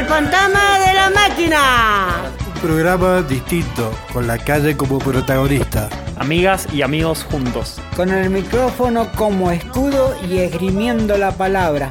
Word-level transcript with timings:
El 0.00 0.06
fantasma 0.06 0.78
de 0.78 0.94
la 0.94 1.10
máquina. 1.10 2.32
Un 2.46 2.60
programa 2.62 3.20
distinto, 3.20 3.92
con 4.14 4.26
la 4.26 4.38
calle 4.38 4.74
como 4.74 4.98
protagonista. 4.98 5.90
Amigas 6.16 6.66
y 6.72 6.80
amigos 6.80 7.22
juntos. 7.24 7.78
Con 7.96 8.08
el 8.08 8.30
micrófono 8.30 9.12
como 9.12 9.50
escudo 9.50 10.16
y 10.26 10.38
esgrimiendo 10.38 11.18
la 11.18 11.32
palabra. 11.32 11.90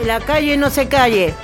En 0.00 0.06
la 0.06 0.20
calle 0.20 0.56
no 0.56 0.70
se 0.70 0.86
calle. 0.86 1.34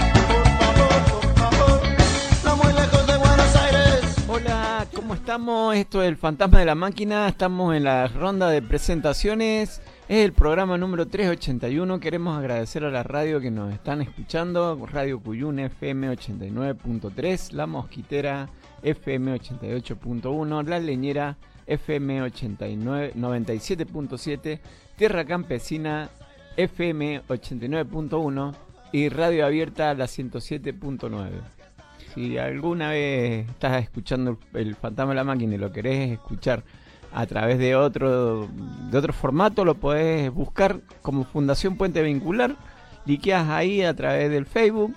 Hola, 4.28 4.86
¿cómo 4.94 5.14
estamos? 5.14 5.74
Esto 5.74 6.04
es 6.04 6.08
el 6.08 6.16
Fantasma 6.16 6.60
de 6.60 6.66
la 6.66 6.76
Máquina. 6.76 7.26
Estamos 7.26 7.74
en 7.74 7.82
la 7.82 8.06
ronda 8.06 8.48
de 8.48 8.62
presentaciones. 8.62 9.80
Es 10.08 10.24
el 10.24 10.32
programa 10.32 10.78
número 10.78 11.08
381. 11.08 11.98
Queremos 11.98 12.38
agradecer 12.38 12.84
a 12.84 12.92
la 12.92 13.02
radio 13.02 13.40
que 13.40 13.50
nos 13.50 13.74
están 13.74 14.02
escuchando. 14.02 14.86
Radio 14.86 15.18
Cuyún 15.18 15.58
FM 15.58 16.10
89.3, 16.10 17.50
La 17.50 17.66
Mosquitera 17.66 18.48
FM 18.84 19.34
88.1, 19.34 20.64
La 20.64 20.78
Leñera 20.78 21.36
FM 21.66 22.20
97.7, 22.20 24.60
Tierra 24.94 25.24
Campesina 25.24 26.08
FM 26.56 27.22
89.1 27.26 28.54
y 28.92 29.08
Radio 29.08 29.44
Abierta 29.44 29.92
la 29.94 30.04
107.9. 30.04 31.30
Si 32.14 32.38
alguna 32.38 32.90
vez 32.90 33.48
estás 33.48 33.82
escuchando 33.82 34.38
el 34.54 34.76
Fantasma 34.76 35.10
de 35.10 35.16
la 35.16 35.24
Máquina 35.24 35.56
y 35.56 35.58
lo 35.58 35.72
querés 35.72 36.12
escuchar 36.12 36.62
a 37.16 37.24
través 37.24 37.58
de 37.58 37.74
otro, 37.74 38.46
de 38.90 38.98
otro 38.98 39.14
formato, 39.14 39.64
lo 39.64 39.74
podés 39.74 40.30
buscar 40.30 40.82
como 41.00 41.24
Fundación 41.24 41.78
Puente 41.78 42.02
Vincular, 42.02 42.56
liqueas 43.06 43.48
ahí 43.48 43.82
a 43.82 43.96
través 43.96 44.30
del 44.30 44.44
Facebook 44.44 44.94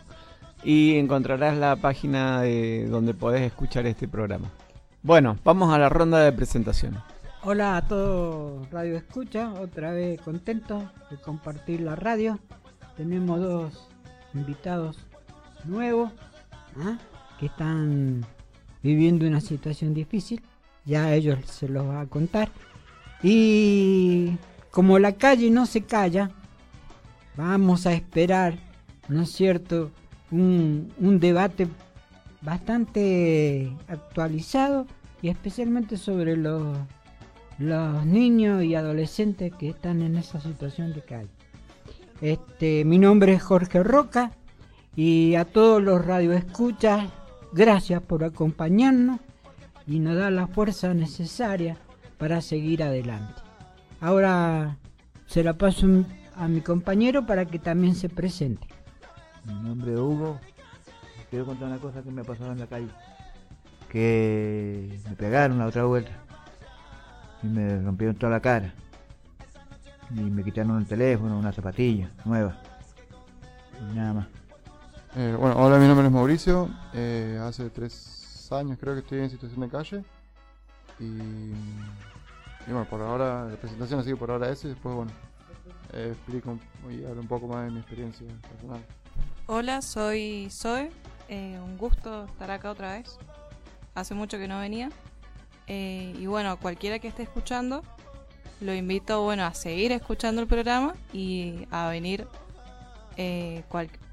y 0.61 0.97
encontrarás 0.97 1.57
la 1.57 1.77
página 1.77 2.41
de 2.41 2.87
donde 2.89 3.13
podés 3.13 3.43
escuchar 3.43 3.85
este 3.85 4.09
programa. 4.09 4.51
Bueno, 5.01 5.37
vamos 5.45 5.73
a 5.73 5.77
la 5.77 5.87
ronda 5.87 6.19
de 6.19 6.33
presentaciones. 6.33 6.99
Hola 7.43 7.77
a 7.77 7.87
todos 7.87 8.69
Radio 8.69 8.97
Escucha, 8.97 9.53
otra 9.53 9.93
vez 9.93 10.19
contento 10.19 10.91
de 11.09 11.15
compartir 11.21 11.79
la 11.79 11.95
radio. 11.95 12.37
Tenemos 12.97 13.39
dos 13.39 13.87
invitados 14.33 15.07
nuevos 15.63 16.11
¿ah? 16.83 16.97
que 17.39 17.45
están 17.45 18.25
viviendo 18.83 19.25
una 19.25 19.39
situación 19.39 19.93
difícil 19.93 20.41
ya 20.89 21.13
ellos 21.13 21.39
se 21.45 21.69
los 21.69 21.87
va 21.87 22.01
a 22.01 22.07
contar. 22.07 22.49
Y 23.21 24.37
como 24.71 24.99
la 24.99 25.13
calle 25.13 25.49
no 25.49 25.65
se 25.65 25.81
calla, 25.81 26.31
vamos 27.37 27.85
a 27.85 27.93
esperar, 27.93 28.55
¿no 29.07 29.21
es 29.21 29.31
cierto?, 29.31 29.91
un, 30.31 30.91
debate 31.19 31.67
bastante 32.41 33.71
actualizado 33.87 34.85
y 35.21 35.29
especialmente 35.29 35.97
sobre 35.97 36.37
los, 36.37 36.77
los 37.57 38.05
niños 38.05 38.63
y 38.63 38.75
adolescentes 38.75 39.53
que 39.55 39.69
están 39.69 40.01
en 40.01 40.17
esa 40.17 40.39
situación 40.39 40.93
de 40.93 41.01
calle. 41.01 41.29
Este, 42.21 42.85
mi 42.85 42.99
nombre 42.99 43.33
es 43.33 43.41
Jorge 43.41 43.81
Roca 43.81 44.31
y 44.95 45.35
a 45.35 45.45
todos 45.45 45.81
los 45.81 46.05
radioescuchas, 46.05 47.09
gracias 47.53 48.01
por 48.01 48.23
acompañarnos 48.23 49.19
y 49.89 49.97
nos 49.99 50.15
da 50.15 50.29
la 50.29 50.45
fuerza 50.45 50.93
necesaria 50.93 51.75
para 52.19 52.41
seguir 52.41 52.83
adelante. 52.83 53.41
Ahora 53.99 54.77
se 55.25 55.43
la 55.43 55.57
paso 55.57 55.87
a 56.35 56.47
mi 56.47 56.61
compañero 56.61 57.25
para 57.25 57.45
que 57.45 57.57
también 57.57 57.95
se 57.95 58.07
presente. 58.07 58.67
Mi 59.45 59.53
nombre 59.55 59.93
es 59.93 59.99
Hugo. 59.99 60.39
Quiero 61.31 61.45
contar 61.45 61.69
una 61.69 61.79
cosa 61.79 62.03
que 62.03 62.11
me 62.11 62.21
ha 62.21 62.23
pasado 62.23 62.51
en 62.51 62.59
la 62.59 62.67
calle. 62.67 62.89
Que 63.89 64.99
me 65.09 65.15
pegaron 65.15 65.57
la 65.57 65.65
otra 65.65 65.85
vuelta. 65.85 66.11
Y 67.41 67.47
me 67.47 67.81
rompieron 67.81 68.15
toda 68.15 68.31
la 68.31 68.41
cara. 68.41 68.73
Y 70.11 70.21
me 70.21 70.43
quitaron 70.43 70.77
el 70.77 70.85
teléfono, 70.85 71.37
una 71.37 71.51
zapatilla 71.51 72.11
nueva. 72.25 72.61
Y 73.81 73.95
nada 73.95 74.13
más. 74.13 74.27
Eh, 75.15 75.35
bueno, 75.39 75.55
hola, 75.57 75.79
mi 75.79 75.87
nombre 75.87 76.05
es 76.05 76.11
Mauricio. 76.11 76.69
Eh, 76.93 77.39
hace 77.41 77.69
tres 77.71 78.18
años 78.51 78.77
creo 78.79 78.93
que 78.93 79.01
estoy 79.01 79.19
en 79.19 79.29
situación 79.29 79.61
de 79.61 79.69
calle. 79.69 80.03
Y, 80.99 81.51
bueno, 82.67 82.85
por 82.89 83.01
ahora, 83.01 83.45
la 83.45 83.55
presentación 83.55 83.99
así 83.99 84.13
por 84.15 84.31
ahora 84.31 84.49
eso 84.49 84.67
y 84.67 84.71
después, 84.71 84.95
bueno, 84.95 85.11
eh, 85.93 86.13
explico 86.13 86.57
y 86.89 87.05
hablo 87.05 87.21
un 87.21 87.27
poco 87.27 87.47
más 87.47 87.65
de 87.65 87.71
mi 87.71 87.79
experiencia 87.79 88.27
personal. 88.49 88.83
Hola, 89.47 89.81
soy 89.81 90.49
Zoe. 90.51 90.91
Eh, 91.29 91.59
un 91.63 91.77
gusto 91.77 92.25
estar 92.25 92.51
acá 92.51 92.71
otra 92.71 92.93
vez. 92.93 93.17
Hace 93.95 94.13
mucho 94.13 94.37
que 94.37 94.47
no 94.47 94.59
venía. 94.59 94.89
Eh, 95.67 96.13
y 96.17 96.25
bueno, 96.25 96.57
cualquiera 96.59 96.99
que 96.99 97.07
esté 97.07 97.23
escuchando, 97.23 97.83
lo 98.61 98.73
invito 98.73 99.23
bueno, 99.23 99.45
a 99.45 99.53
seguir 99.53 99.91
escuchando 99.91 100.41
el 100.41 100.47
programa 100.47 100.95
y 101.13 101.67
a 101.71 101.87
venir. 101.89 102.27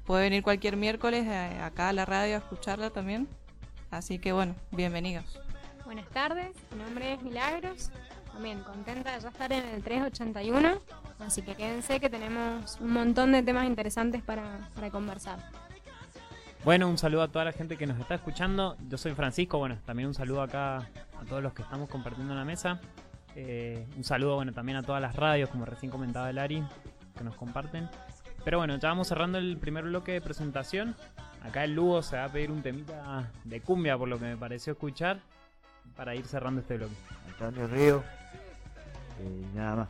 puede 0.05 0.23
venir 0.23 0.43
cualquier 0.43 0.77
miércoles 0.77 1.27
acá 1.61 1.89
a 1.89 1.93
la 1.93 2.05
radio 2.05 2.35
a 2.35 2.39
escucharla 2.39 2.89
también. 2.91 3.27
Así 3.91 4.19
que 4.19 4.33
bueno, 4.33 4.55
bienvenidos. 4.71 5.39
Buenas 5.85 6.07
tardes, 6.09 6.49
mi 6.71 6.83
nombre 6.83 7.13
es 7.13 7.21
Milagros. 7.21 7.89
También 8.33 8.59
contenta 8.59 9.15
de 9.15 9.21
ya 9.21 9.29
estar 9.29 9.51
en 9.51 9.65
el 9.65 9.81
381. 9.81 10.79
Así 11.19 11.41
que 11.41 11.55
quédense 11.55 11.99
que 11.99 12.09
tenemos 12.09 12.77
un 12.81 12.91
montón 12.91 13.31
de 13.31 13.41
temas 13.41 13.65
interesantes 13.65 14.21
para, 14.21 14.69
conversar. 14.91 15.39
Bueno, 16.63 16.89
un 16.89 16.97
saludo 16.97 17.23
a 17.23 17.27
toda 17.29 17.45
la 17.45 17.53
gente 17.53 17.77
que 17.77 17.87
nos 17.87 17.99
está 17.99 18.15
escuchando. 18.15 18.75
Yo 18.89 18.97
soy 18.97 19.15
Francisco. 19.15 19.57
Bueno, 19.57 19.77
también 19.85 20.09
un 20.09 20.13
saludo 20.13 20.41
acá 20.41 20.77
a 20.77 21.25
todos 21.27 21.41
los 21.41 21.53
que 21.53 21.61
estamos 21.61 21.89
compartiendo 21.89 22.35
la 22.35 22.45
mesa. 22.45 22.81
Eh, 23.35 23.87
un 23.95 24.03
saludo, 24.03 24.35
bueno, 24.35 24.51
también 24.51 24.77
a 24.77 24.83
todas 24.83 25.01
las 25.01 25.15
radios, 25.15 25.49
como 25.49 25.65
recién 25.65 25.91
comentaba 25.91 26.29
el 26.29 26.37
Ari, 26.37 26.63
que 27.17 27.23
nos 27.23 27.35
comparten. 27.35 27.89
Pero 28.43 28.57
bueno, 28.57 28.77
ya 28.77 28.89
vamos 28.89 29.07
cerrando 29.07 29.37
el 29.37 29.57
primer 29.57 29.85
bloque 29.85 30.11
de 30.11 30.21
presentación. 30.21 30.95
Acá 31.43 31.63
el 31.63 31.73
Lugo 31.73 32.01
se 32.01 32.17
va 32.17 32.25
a 32.25 32.29
pedir 32.29 32.51
un 32.51 32.61
temita 32.61 33.31
de 33.43 33.61
cumbia, 33.61 33.97
por 33.97 34.07
lo 34.07 34.19
que 34.19 34.25
me 34.25 34.37
pareció 34.37 34.73
escuchar, 34.73 35.19
para 35.95 36.15
ir 36.15 36.25
cerrando 36.25 36.61
este 36.61 36.77
bloque. 36.77 36.95
Antonio 37.27 37.67
Río, 37.67 38.03
eh, 39.19 39.45
nada 39.55 39.75
más. 39.75 39.87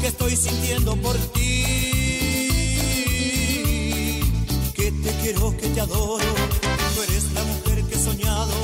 Que 0.00 0.06
estoy 0.06 0.36
sintiendo 0.36 0.94
por 0.96 1.16
ti. 1.32 1.64
Que 4.72 4.92
te 4.92 5.10
quiero, 5.20 5.56
que 5.56 5.68
te 5.68 5.80
adoro. 5.80 6.24
Tú 6.94 7.02
eres 7.02 7.32
la 7.32 7.42
mujer 7.42 7.82
que 7.86 7.94
he 7.96 7.98
soñado, 7.98 8.54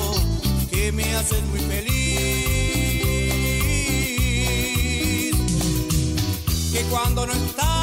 que 0.70 0.92
me 0.92 1.02
haces 1.16 1.42
muy 1.46 1.58
feliz. 1.60 1.90
Que 6.72 6.82
cuando 6.90 7.26
no 7.26 7.32
estás, 7.32 7.79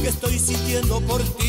que 0.00 0.08
estoy 0.08 0.38
sintiendo 0.38 1.00
por 1.00 1.20
ti. 1.20 1.41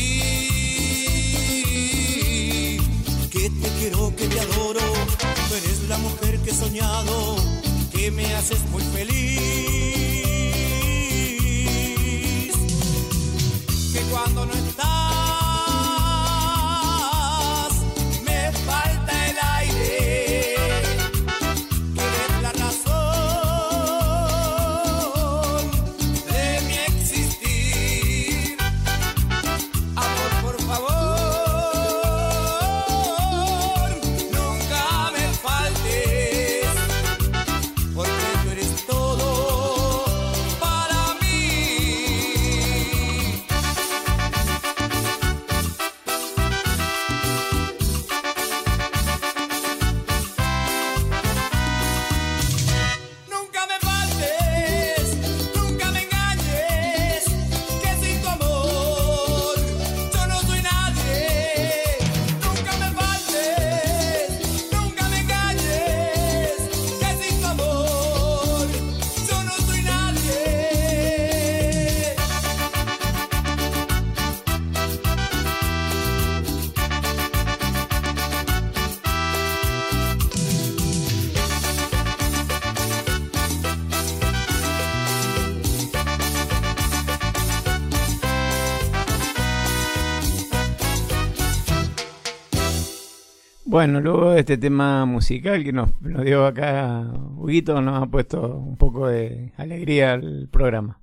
Bueno, 93.74 94.00
luego 94.00 94.30
de 94.30 94.38
este 94.38 94.56
tema 94.56 95.04
musical 95.04 95.64
que 95.64 95.72
nos, 95.72 96.00
nos 96.00 96.24
dio 96.24 96.46
acá 96.46 97.10
Huguito, 97.36 97.82
nos 97.82 98.00
ha 98.00 98.06
puesto 98.06 98.56
un 98.56 98.76
poco 98.76 99.08
de 99.08 99.52
alegría 99.56 100.12
al 100.12 100.48
programa. 100.48 101.00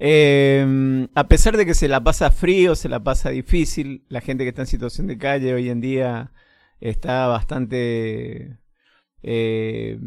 Eh, 0.00 1.06
a 1.14 1.28
pesar 1.28 1.56
de 1.56 1.64
que 1.64 1.74
se 1.74 1.86
la 1.86 2.02
pasa 2.02 2.32
frío, 2.32 2.74
se 2.74 2.88
la 2.88 3.04
pasa 3.04 3.30
difícil, 3.30 4.04
la 4.08 4.20
gente 4.20 4.42
que 4.42 4.48
está 4.48 4.62
en 4.62 4.66
situación 4.66 5.06
de 5.06 5.16
calle 5.16 5.54
hoy 5.54 5.68
en 5.68 5.80
día 5.80 6.32
está 6.80 7.28
bastante 7.28 8.58
eh, 9.22 10.00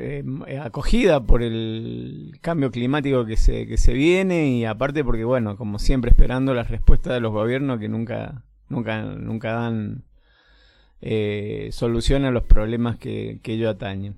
eh, 0.00 0.24
acogida 0.60 1.24
por 1.24 1.44
el 1.44 2.36
cambio 2.40 2.72
climático 2.72 3.26
que 3.26 3.36
se, 3.36 3.68
que 3.68 3.76
se 3.76 3.92
viene 3.92 4.48
y 4.48 4.64
aparte 4.64 5.04
porque, 5.04 5.22
bueno, 5.22 5.56
como 5.56 5.78
siempre 5.78 6.10
esperando 6.10 6.52
las 6.52 6.68
respuestas 6.68 7.14
de 7.14 7.20
los 7.20 7.30
gobiernos 7.30 7.78
que 7.78 7.88
nunca, 7.88 8.44
nunca, 8.68 9.04
nunca 9.04 9.52
dan 9.52 10.09
eh, 11.02 11.70
solución 11.72 12.24
a 12.24 12.30
los 12.30 12.44
problemas 12.44 12.96
que, 12.98 13.40
que 13.42 13.54
ello 13.54 13.70
atañen. 13.70 14.16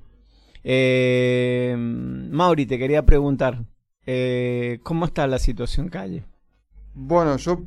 Eh, 0.64 1.74
Mauri, 1.76 2.66
te 2.66 2.78
quería 2.78 3.04
preguntar, 3.04 3.64
eh, 4.06 4.78
¿cómo 4.82 5.04
está 5.06 5.26
la 5.26 5.38
situación 5.38 5.88
calle? 5.88 6.24
Bueno, 6.94 7.36
yo, 7.36 7.62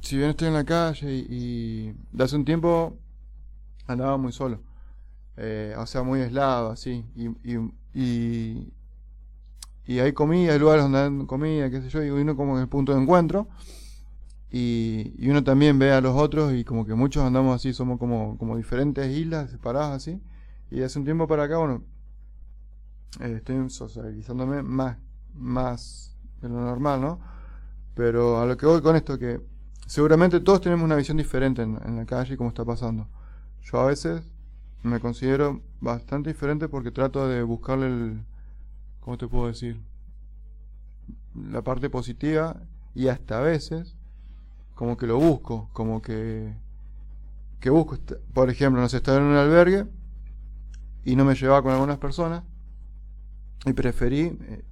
si 0.00 0.16
bien 0.16 0.30
estoy 0.30 0.48
en 0.48 0.54
la 0.54 0.64
calle 0.64 1.12
y, 1.12 1.92
de 2.12 2.24
hace 2.24 2.36
un 2.36 2.44
tiempo 2.44 2.96
andaba 3.86 4.16
muy 4.16 4.32
solo, 4.32 4.60
eh, 5.36 5.74
o 5.78 5.86
sea, 5.86 6.02
muy 6.02 6.20
aislado, 6.20 6.70
así, 6.70 7.04
y, 7.14 7.28
y, 7.44 7.70
y, 7.94 8.72
y 9.86 9.98
hay 9.98 10.12
comida, 10.12 10.52
hay 10.52 10.58
lugares 10.58 10.84
donde 10.84 10.98
dan 10.98 11.26
comida, 11.26 11.70
qué 11.70 11.80
sé 11.80 11.90
yo, 11.90 12.02
y 12.04 12.10
uno 12.10 12.36
como 12.36 12.56
en 12.56 12.62
el 12.62 12.68
punto 12.68 12.94
de 12.94 13.02
encuentro, 13.02 13.48
y, 14.52 15.30
uno 15.30 15.42
también 15.42 15.78
ve 15.78 15.92
a 15.92 16.02
los 16.02 16.14
otros 16.14 16.52
y 16.52 16.62
como 16.62 16.84
que 16.84 16.94
muchos 16.94 17.24
andamos 17.24 17.56
así, 17.56 17.72
somos 17.72 17.98
como, 17.98 18.36
como 18.36 18.56
diferentes 18.58 19.10
islas 19.10 19.50
separadas 19.50 19.96
así, 19.96 20.20
y 20.70 20.82
hace 20.82 20.98
un 20.98 21.06
tiempo 21.06 21.26
para 21.26 21.44
acá, 21.44 21.56
bueno, 21.56 21.82
eh, 23.20 23.36
estoy 23.38 23.70
socializándome 23.70 24.62
más, 24.62 24.98
más 25.34 26.14
de 26.42 26.50
lo 26.50 26.60
normal, 26.60 27.00
¿no? 27.00 27.20
Pero 27.94 28.40
a 28.40 28.46
lo 28.46 28.56
que 28.58 28.66
voy 28.66 28.82
con 28.82 28.94
esto, 28.94 29.18
que 29.18 29.40
seguramente 29.86 30.40
todos 30.40 30.60
tenemos 30.60 30.84
una 30.84 30.96
visión 30.96 31.16
diferente 31.16 31.62
en, 31.62 31.78
en 31.84 31.96
la 31.96 32.04
calle 32.04 32.34
y 32.34 32.36
cómo 32.36 32.50
está 32.50 32.64
pasando. 32.64 33.08
Yo 33.62 33.80
a 33.80 33.86
veces 33.86 34.22
me 34.82 35.00
considero 35.00 35.62
bastante 35.80 36.30
diferente 36.30 36.68
porque 36.68 36.90
trato 36.90 37.26
de 37.26 37.42
buscarle 37.42 37.86
el, 37.86 38.24
¿cómo 39.00 39.16
te 39.16 39.28
puedo 39.28 39.46
decir? 39.46 39.80
La 41.34 41.62
parte 41.62 41.88
positiva 41.88 42.60
y 42.94 43.08
hasta 43.08 43.38
a 43.38 43.42
veces 43.42 43.96
como 44.74 44.96
que 44.96 45.06
lo 45.06 45.18
busco, 45.18 45.68
como 45.72 46.02
que 46.02 46.54
que 47.62 47.70
busco, 47.70 47.96
por 48.34 48.50
ejemplo, 48.50 48.82
no 48.82 48.88
sé, 48.88 48.96
estar 48.96 49.18
en 49.18 49.22
un 49.22 49.36
albergue 49.36 49.86
y 51.04 51.14
no 51.14 51.24
me 51.24 51.36
llevaba 51.36 51.62
con 51.62 51.70
algunas 51.70 51.96
personas 51.98 52.42
y 53.64 53.72
preferí 53.72 54.36
eh, 54.40 54.64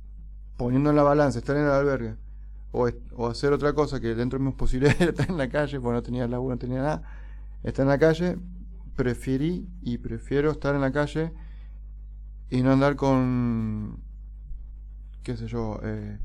poniendo 0.56 0.90
en 0.90 0.96
la 0.96 1.04
balanza 1.04 1.38
estar 1.38 1.56
en 1.56 1.66
el 1.66 1.70
albergue 1.70 2.16
o, 2.72 2.88
o 3.12 3.28
hacer 3.28 3.52
otra 3.52 3.74
cosa 3.74 4.00
que 4.00 4.16
dentro 4.16 4.40
de 4.40 4.44
mis 4.44 4.54
posibilidades 4.56 5.00
estar 5.00 5.30
en 5.30 5.38
la 5.38 5.48
calle, 5.48 5.80
porque 5.80 5.94
no 5.94 6.02
tenía 6.02 6.26
laburo, 6.26 6.56
no 6.56 6.58
tenía 6.58 6.78
nada, 6.82 7.02
estar 7.62 7.84
en 7.84 7.90
la 7.90 7.98
calle, 7.98 8.38
preferí 8.96 9.68
y 9.82 9.98
prefiero 9.98 10.50
estar 10.50 10.74
en 10.74 10.80
la 10.80 10.90
calle 10.90 11.32
y 12.50 12.62
no 12.62 12.72
andar 12.72 12.96
con, 12.96 14.00
qué 15.22 15.36
sé 15.36 15.46
yo, 15.46 15.78
eh, 15.84 16.18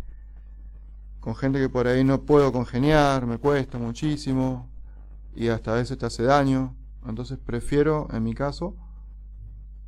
con 1.26 1.36
gente 1.36 1.58
que 1.58 1.70
por 1.70 1.88
ahí 1.88 2.04
no 2.04 2.22
puedo 2.22 2.52
congeniar, 2.54 3.26
me 3.26 3.40
cuesta 3.40 3.80
muchísimo 3.80 4.70
y 5.36 5.48
hasta 5.48 5.72
a 5.72 5.78
veces 5.78 5.98
te 5.98 6.06
hace 6.06 6.22
daño. 6.22 6.76
Entonces 7.04 7.40
prefiero, 7.44 8.08
en 8.14 8.24
mi 8.24 8.36
caso, 8.36 8.76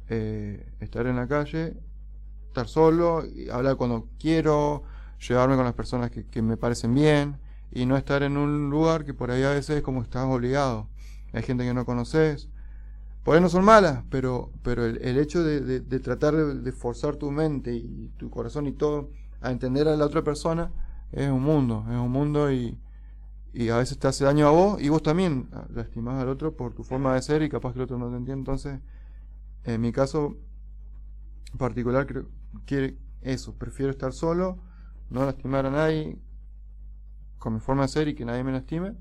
eh, 0.09 0.67
estar 0.79 1.05
en 1.05 1.15
la 1.15 1.27
calle, 1.27 1.77
estar 2.47 2.67
solo, 2.67 3.23
y 3.23 3.49
hablar 3.49 3.75
cuando 3.75 4.07
quiero, 4.17 4.81
llevarme 5.19 5.55
con 5.55 5.65
las 5.65 5.75
personas 5.75 6.09
que, 6.09 6.41
me 6.41 6.57
parecen 6.57 6.95
bien 6.95 7.37
y 7.71 7.85
no 7.85 7.97
estar 7.97 8.23
en 8.23 8.35
un 8.35 8.71
lugar 8.71 9.05
que 9.05 9.13
por 9.13 9.29
ahí 9.29 9.43
a 9.43 9.51
veces 9.51 9.77
es 9.77 9.83
como 9.83 10.01
estás 10.01 10.25
obligado. 10.25 10.89
Hay 11.33 11.43
gente 11.43 11.63
que 11.65 11.73
no 11.75 11.85
conoces. 11.85 12.49
Por 13.23 13.35
ahí 13.35 13.41
no 13.41 13.49
son 13.49 13.63
malas, 13.63 14.03
pero, 14.09 14.51
pero 14.63 14.85
el, 14.85 15.19
hecho 15.19 15.43
de, 15.43 15.81
tratar 15.99 16.33
de 16.33 16.71
forzar 16.71 17.15
tu 17.15 17.29
mente 17.29 17.75
y 17.75 18.11
tu 18.17 18.31
corazón 18.31 18.65
y 18.65 18.71
todo 18.71 19.11
a 19.39 19.51
entender 19.51 19.87
a 19.87 19.95
la 19.95 20.03
otra 20.03 20.23
persona 20.23 20.71
es 21.11 21.29
un 21.29 21.43
mundo, 21.43 21.85
es 21.89 21.97
un 21.97 22.11
mundo 22.11 22.51
y, 22.51 22.77
y 23.53 23.69
a 23.69 23.77
veces 23.77 23.97
te 23.97 24.07
hace 24.07 24.25
daño 24.25 24.47
a 24.47 24.51
vos 24.51 24.81
y 24.81 24.89
vos 24.89 25.01
también 25.01 25.49
lastimás 25.69 26.21
al 26.21 26.29
otro 26.29 26.55
por 26.55 26.73
tu 26.73 26.83
forma 26.83 27.13
de 27.13 27.21
ser 27.21 27.41
y 27.41 27.49
capaz 27.49 27.73
que 27.73 27.79
el 27.79 27.83
otro 27.83 27.97
no 27.97 28.09
te 28.09 28.17
entiende. 28.17 28.39
Entonces, 28.39 28.79
en 29.63 29.81
mi 29.81 29.91
caso 29.91 30.37
particular, 31.57 32.05
creo 32.05 32.27
eso, 33.21 33.55
prefiero 33.55 33.91
estar 33.91 34.13
solo, 34.13 34.59
no 35.09 35.25
lastimar 35.25 35.65
a 35.65 35.71
nadie 35.71 36.17
con 37.39 37.53
mi 37.53 37.59
forma 37.59 37.83
de 37.83 37.87
ser 37.87 38.07
y 38.07 38.15
que 38.15 38.25
nadie 38.25 38.43
me 38.43 38.51
lastime. 38.51 38.95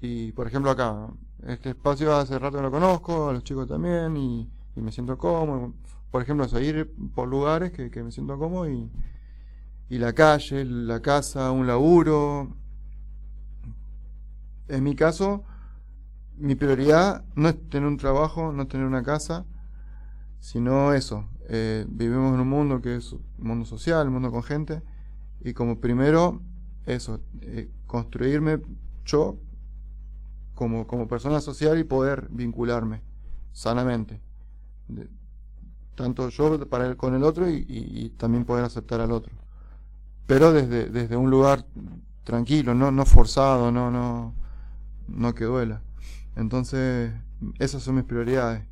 Y 0.00 0.32
por 0.32 0.46
ejemplo 0.46 0.70
acá, 0.70 1.08
este 1.46 1.70
espacio 1.70 2.14
hace 2.14 2.38
rato 2.38 2.60
lo 2.60 2.70
conozco, 2.70 3.28
a 3.28 3.32
los 3.32 3.44
chicos 3.44 3.68
también, 3.68 4.16
y, 4.16 4.50
y 4.76 4.80
me 4.80 4.92
siento 4.92 5.18
cómodo. 5.18 5.74
Por 6.10 6.22
ejemplo, 6.22 6.44
eso, 6.44 6.60
ir 6.60 6.92
por 7.14 7.28
lugares 7.28 7.72
que, 7.72 7.90
que 7.90 8.02
me 8.02 8.10
siento 8.10 8.38
cómodo 8.38 8.68
y, 8.68 8.90
y 9.90 9.98
la 9.98 10.14
calle, 10.14 10.64
la 10.64 11.00
casa, 11.02 11.50
un 11.52 11.66
laburo. 11.66 12.56
En 14.68 14.84
mi 14.84 14.94
caso, 14.94 15.44
mi 16.38 16.54
prioridad 16.56 17.24
no 17.36 17.48
es 17.50 17.70
tener 17.70 17.88
un 17.88 17.96
trabajo, 17.98 18.52
no 18.52 18.62
es 18.64 18.68
tener 18.68 18.86
una 18.86 19.02
casa, 19.02 19.46
sino 20.40 20.94
eso. 20.94 21.28
eh, 21.48 21.86
vivimos 21.88 22.34
en 22.34 22.40
un 22.40 22.48
mundo 22.48 22.80
que 22.82 22.96
es 22.96 23.12
un 23.12 23.22
mundo 23.38 23.66
social, 23.66 24.06
un 24.08 24.14
mundo 24.14 24.30
con 24.32 24.42
gente, 24.44 24.82
y 25.40 25.54
como 25.54 25.80
primero, 25.80 26.42
eso, 26.86 27.20
eh, 27.42 27.70
construirme 27.86 28.60
yo 29.06 29.38
como, 30.54 30.86
como 30.86 31.08
persona 31.08 31.40
social 31.40 31.78
y 31.78 31.84
poder 31.84 32.28
vincularme 32.30 33.02
sanamente. 33.52 34.20
Tanto 35.94 36.28
yo 36.30 36.68
para 36.68 36.86
el- 36.86 36.96
con 36.96 37.14
el 37.14 37.22
otro 37.22 37.48
y 37.48 38.12
también 38.16 38.44
poder 38.44 38.64
aceptar 38.64 39.00
al 39.00 39.12
otro. 39.12 39.32
Pero 40.30 40.52
desde, 40.52 40.88
desde 40.90 41.16
un 41.16 41.28
lugar 41.28 41.64
tranquilo, 42.22 42.72
no, 42.72 42.92
no 42.92 43.04
forzado, 43.04 43.72
no, 43.72 43.90
no, 43.90 44.32
no 45.08 45.34
que 45.34 45.42
duela. 45.42 45.82
Entonces, 46.36 47.12
esas 47.58 47.82
son 47.82 47.96
mis 47.96 48.04
prioridades. 48.04 48.62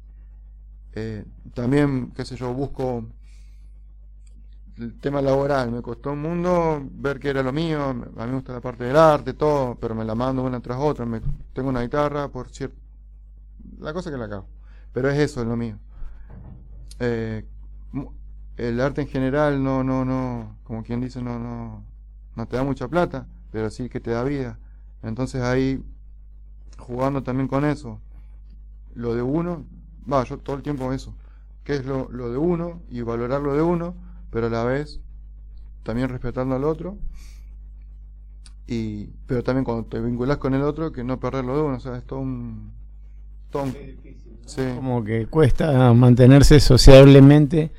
Eh, 0.93 1.25
también, 1.55 2.13
qué 2.15 2.25
sé 2.25 2.37
yo, 2.37 2.55
busco 2.55 3.09
el 4.77 5.01
tema 5.01 5.21
laboral. 5.21 5.73
Me 5.73 5.83
costó 5.83 6.13
un 6.13 6.23
mundo 6.23 6.81
ver 6.93 7.19
que 7.19 7.31
era 7.31 7.43
lo 7.43 7.53
mío. 7.53 7.87
A 7.89 7.93
mí 7.93 8.05
me 8.15 8.35
gusta 8.35 8.53
la 8.53 8.61
parte 8.61 8.85
del 8.85 8.97
arte, 8.97 9.35
todo, 9.35 9.75
pero 9.81 9.97
me 9.97 10.05
la 10.05 10.15
mando 10.15 10.45
una 10.45 10.61
tras 10.61 10.79
otra. 10.79 11.07
Me, 11.07 11.21
tengo 11.53 11.71
una 11.71 11.83
guitarra, 11.83 12.29
por 12.29 12.51
cierto. 12.51 12.79
La 13.81 13.93
cosa 13.93 14.13
que 14.13 14.17
la 14.17 14.29
cago. 14.29 14.47
Pero 14.93 15.11
es 15.11 15.19
eso, 15.19 15.41
es 15.41 15.49
lo 15.49 15.57
mío. 15.57 15.77
Eh, 17.01 17.45
el 18.59 18.81
arte 18.81 19.03
en 19.03 19.09
general 19.09 19.63
no, 19.63 19.85
no, 19.85 20.05
no, 20.05 20.57
como 20.65 20.83
quien 20.83 21.01
dice, 21.01 21.23
no, 21.23 21.39
no, 21.39 21.85
no 22.37 22.47
te 22.49 22.57
da 22.57 22.65
mucha 22.65 22.89
plata, 22.89 23.27
pero 23.53 23.71
sí 23.71 23.89
que 23.89 24.01
te 24.01 24.11
da 24.11 24.25
vida. 24.25 24.59
Entonces 25.03 25.43
ahí, 25.43 25.83
jugando 26.79 27.23
también 27.23 27.49
con 27.49 27.65
eso, 27.65 28.01
lo 28.95 29.15
de 29.15 29.23
uno, 29.23 29.65
va, 30.11 30.25
yo 30.25 30.39
todo 30.39 30.57
el 30.57 30.63
tiempo 30.63 30.93
eso, 30.93 31.15
que 31.65 31.75
es 31.75 31.87
lo, 31.87 32.09
lo 32.11 32.31
de 32.31 32.39
uno 32.39 32.83
y 32.91 33.03
valorar 33.03 33.41
lo 33.43 33.55
de 33.55 33.63
uno, 33.63 33.95
pero 34.31 34.49
a 34.49 34.51
la 34.51 34.65
vez 34.65 35.01
también 35.85 36.09
respetando 36.09 36.55
al 36.55 36.65
otro. 36.65 36.99
Y, 38.67 39.07
pero 39.27 39.43
también 39.43 39.65
cuando 39.65 39.85
te 39.87 39.99
vinculas 40.01 40.37
con 40.39 40.55
el 40.55 40.63
otro, 40.63 40.93
que 40.93 41.03
no 41.03 41.19
perder 41.19 41.45
lo 41.45 41.57
de 41.57 41.63
uno, 41.63 41.77
o 41.77 41.81
sea, 41.81 41.97
es 41.97 42.05
todo 42.05 42.19
un... 42.21 42.73
todo 43.51 43.63
un- 43.65 43.75
sí. 44.47 44.63
Como 44.77 45.03
que 45.05 45.27
cuesta 45.27 45.93
mantenerse 45.95 46.61
sociablemente 46.61 47.73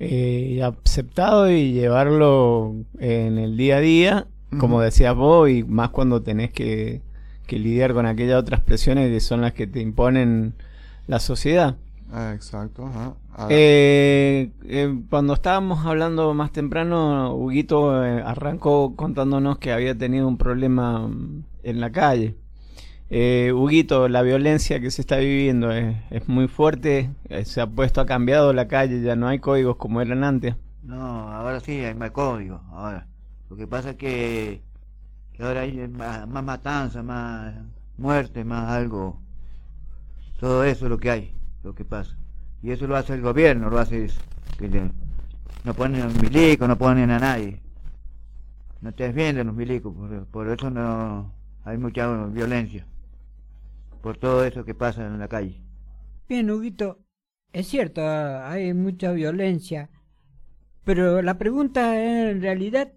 eh, 0.00 0.62
aceptado 0.62 1.50
y 1.50 1.72
llevarlo 1.72 2.74
en 2.98 3.38
el 3.38 3.56
día 3.56 3.76
a 3.76 3.80
día, 3.80 4.26
como 4.58 4.80
decías 4.80 5.14
vos, 5.14 5.48
y 5.48 5.62
más 5.62 5.90
cuando 5.90 6.22
tenés 6.22 6.50
que, 6.50 7.02
que 7.46 7.58
lidiar 7.58 7.94
con 7.94 8.06
aquellas 8.06 8.40
otras 8.40 8.60
presiones 8.60 9.10
que 9.10 9.20
son 9.20 9.42
las 9.42 9.52
que 9.52 9.66
te 9.66 9.80
imponen 9.80 10.54
la 11.06 11.20
sociedad. 11.20 11.76
Ah, 12.12 12.32
exacto, 12.34 12.86
ajá. 12.86 13.14
Eh, 13.48 14.50
eh, 14.64 15.02
cuando 15.08 15.34
estábamos 15.34 15.86
hablando 15.86 16.34
más 16.34 16.50
temprano, 16.52 17.34
Huguito 17.34 18.04
eh, 18.04 18.22
arrancó 18.22 18.96
contándonos 18.96 19.58
que 19.58 19.72
había 19.72 19.96
tenido 19.96 20.26
un 20.26 20.36
problema 20.36 21.08
en 21.62 21.80
la 21.80 21.92
calle. 21.92 22.34
Eh, 23.12 23.52
Huguito, 23.52 24.08
la 24.08 24.22
violencia 24.22 24.78
que 24.78 24.92
se 24.92 25.00
está 25.00 25.16
viviendo 25.16 25.72
es, 25.72 25.96
es 26.10 26.28
muy 26.28 26.46
fuerte, 26.46 27.10
eh, 27.28 27.44
se 27.44 27.60
ha 27.60 27.66
puesto, 27.66 28.00
ha 28.00 28.06
cambiado 28.06 28.52
la 28.52 28.68
calle, 28.68 29.02
ya 29.02 29.16
no 29.16 29.26
hay 29.26 29.40
códigos 29.40 29.74
como 29.76 30.00
eran 30.00 30.22
antes. 30.22 30.54
No, 30.84 31.28
ahora 31.28 31.58
sí 31.58 31.72
hay 31.72 31.94
más 31.94 32.12
código, 32.12 32.62
ahora. 32.70 33.08
Lo 33.48 33.56
que 33.56 33.66
pasa 33.66 33.90
es 33.90 33.96
que, 33.96 34.62
que 35.32 35.42
ahora 35.42 35.62
hay 35.62 35.88
más, 35.88 36.28
más 36.28 36.44
matanza, 36.44 37.02
más 37.02 37.52
muerte, 37.98 38.44
más 38.44 38.70
algo. 38.70 39.20
Todo 40.38 40.62
eso 40.62 40.86
es 40.86 40.90
lo 40.90 40.98
que 40.98 41.10
hay, 41.10 41.34
lo 41.64 41.74
que 41.74 41.84
pasa. 41.84 42.16
Y 42.62 42.70
eso 42.70 42.86
lo 42.86 42.96
hace 42.96 43.14
el 43.14 43.22
gobierno, 43.22 43.70
lo 43.70 43.80
hace 43.80 44.04
eso. 44.04 44.20
Que 44.56 44.68
no 45.64 45.74
ponen 45.74 46.02
a 46.02 46.04
los 46.04 46.14
milicos, 46.14 46.68
no 46.68 46.78
ponen 46.78 47.10
a 47.10 47.18
nadie. 47.18 47.60
No 48.80 48.92
te 48.92 49.02
defienden 49.02 49.48
los 49.48 49.56
milicos, 49.56 49.92
por, 49.92 50.26
por 50.26 50.48
eso 50.48 50.70
no 50.70 51.32
hay 51.64 51.76
mucha 51.76 52.06
violencia. 52.26 52.86
Por 54.02 54.16
todo 54.16 54.44
eso 54.44 54.64
que 54.64 54.74
pasa 54.74 55.06
en 55.06 55.18
la 55.18 55.28
calle. 55.28 55.60
Bien, 56.28 56.50
Huguito, 56.50 56.98
es 57.52 57.66
cierto, 57.66 58.02
hay 58.06 58.72
mucha 58.72 59.12
violencia, 59.12 59.90
pero 60.84 61.20
la 61.22 61.38
pregunta 61.38 62.00
es, 62.00 62.30
en 62.32 62.40
realidad, 62.40 62.92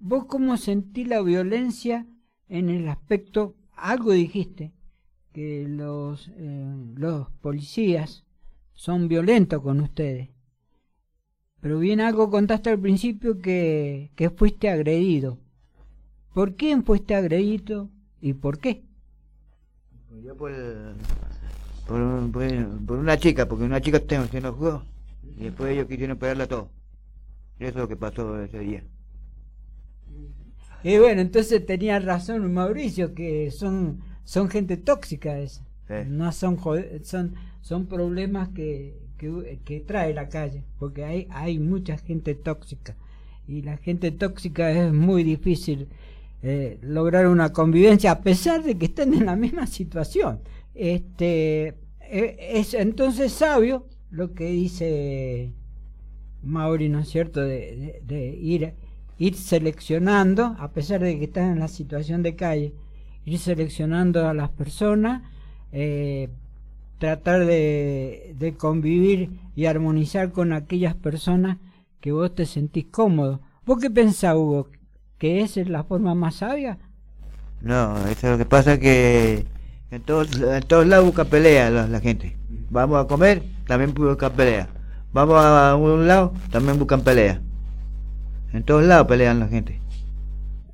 ¿vos 0.00 0.24
cómo 0.24 0.56
sentís 0.56 1.06
la 1.06 1.20
violencia 1.20 2.06
en 2.48 2.70
el 2.70 2.88
aspecto, 2.88 3.54
algo 3.74 4.12
dijiste, 4.12 4.72
que 5.32 5.66
los, 5.68 6.30
eh, 6.36 6.74
los 6.96 7.30
policías 7.42 8.24
son 8.72 9.08
violentos 9.08 9.62
con 9.62 9.80
ustedes? 9.80 10.30
Pero 11.60 11.78
bien 11.78 12.00
algo 12.00 12.30
contaste 12.30 12.70
al 12.70 12.80
principio 12.80 13.38
que, 13.40 14.10
que 14.16 14.30
fuiste 14.30 14.70
agredido. 14.70 15.38
¿Por 16.32 16.54
quién 16.54 16.84
fuiste 16.84 17.14
agredido 17.14 17.90
y 18.20 18.32
por 18.32 18.58
qué? 18.58 18.87
Yo 20.10 20.36
por, 20.36 20.52
por, 21.86 22.30
por- 22.32 22.86
por 22.86 22.98
una 22.98 23.16
chica, 23.18 23.46
porque 23.48 23.64
una 23.64 23.80
chica 23.80 24.00
se 24.08 24.28
se 24.28 24.38
enojó 24.38 24.82
y 25.36 25.44
después 25.44 25.72
ellos 25.72 25.86
quisieron 25.88 26.18
pegarla 26.18 26.46
todo. 26.46 26.70
Eso 27.58 27.70
es 27.70 27.76
lo 27.76 27.88
que 27.88 27.96
pasó 27.96 28.42
ese 28.42 28.58
día. 28.60 28.84
Y 30.82 30.98
bueno, 30.98 31.20
entonces 31.20 31.64
tenía 31.66 31.98
razón 31.98 32.52
Mauricio, 32.52 33.14
que 33.14 33.50
son, 33.50 34.00
son 34.24 34.48
gente 34.48 34.76
tóxica 34.76 35.38
esa. 35.38 35.64
Sí. 35.88 35.94
No 36.04 36.30
son, 36.32 36.58
son, 37.02 37.34
son 37.60 37.86
problemas 37.86 38.50
que, 38.50 38.96
que, 39.18 39.60
que 39.64 39.80
trae 39.80 40.14
la 40.14 40.28
calle, 40.28 40.64
porque 40.78 41.04
hay, 41.04 41.26
hay 41.30 41.58
mucha 41.58 41.98
gente 41.98 42.34
tóxica. 42.34 42.96
Y 43.46 43.62
la 43.62 43.76
gente 43.78 44.10
tóxica 44.12 44.70
es 44.70 44.92
muy 44.92 45.24
difícil 45.24 45.88
eh, 46.42 46.78
lograr 46.82 47.26
una 47.26 47.52
convivencia 47.52 48.12
a 48.12 48.20
pesar 48.20 48.62
de 48.62 48.78
que 48.78 48.86
estén 48.86 49.12
en 49.14 49.26
la 49.26 49.36
misma 49.36 49.66
situación. 49.66 50.40
Este, 50.74 51.74
eh, 52.00 52.36
es 52.54 52.74
entonces 52.74 53.32
sabio 53.32 53.86
lo 54.10 54.34
que 54.34 54.46
dice 54.46 55.52
Mauri, 56.42 56.88
¿no 56.88 57.00
es 57.00 57.08
cierto? 57.08 57.40
De, 57.40 58.38
ir, 58.40 58.74
ir 59.18 59.34
seleccionando, 59.34 60.56
a 60.58 60.70
pesar 60.70 61.00
de 61.02 61.18
que 61.18 61.24
están 61.24 61.52
en 61.52 61.58
la 61.58 61.68
situación 61.68 62.22
de 62.22 62.36
calle, 62.36 62.72
ir 63.24 63.38
seleccionando 63.38 64.28
a 64.28 64.34
las 64.34 64.50
personas, 64.50 65.22
eh, 65.72 66.28
tratar 66.98 67.46
de, 67.46 68.34
de 68.38 68.54
convivir 68.54 69.30
y 69.56 69.66
armonizar 69.66 70.30
con 70.30 70.52
aquellas 70.52 70.94
personas 70.94 71.58
que 72.00 72.12
vos 72.12 72.32
te 72.34 72.46
sentís 72.46 72.86
cómodo. 72.86 73.40
¿Vos 73.66 73.78
qué 73.80 73.90
pensás, 73.90 74.36
Hugo? 74.36 74.68
¿Que 75.18 75.40
esa 75.42 75.60
es 75.60 75.68
la 75.68 75.84
forma 75.84 76.14
más 76.14 76.36
sabia? 76.36 76.78
No, 77.60 77.96
eso 78.06 78.26
es 78.26 78.32
lo 78.32 78.38
que 78.38 78.44
pasa 78.46 78.78
que 78.78 79.44
en 79.90 80.02
todos, 80.02 80.28
en 80.40 80.62
todos 80.66 80.86
lados 80.86 81.06
busca 81.06 81.24
pelea 81.24 81.70
la, 81.70 81.86
la 81.88 82.00
gente. 82.00 82.36
Vamos 82.70 83.02
a 83.04 83.06
comer, 83.08 83.42
también 83.66 83.94
buscan 83.94 84.32
pelea. 84.32 84.68
Vamos 85.12 85.36
a 85.38 85.74
un 85.76 86.06
lado, 86.06 86.32
también 86.50 86.78
buscan 86.78 87.02
pelea. 87.02 87.40
En 88.52 88.62
todos 88.62 88.84
lados 88.84 89.06
pelean 89.06 89.40
la 89.40 89.48
gente. 89.48 89.80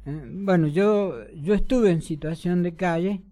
Eh, 0.06 0.22
Bueno, 0.32 0.68
yo, 0.68 1.14
yo 1.34 1.54
estuve 1.54 1.90
en 1.90 2.02
situación 2.02 2.62
de 2.62 2.74
calle, 2.76 3.22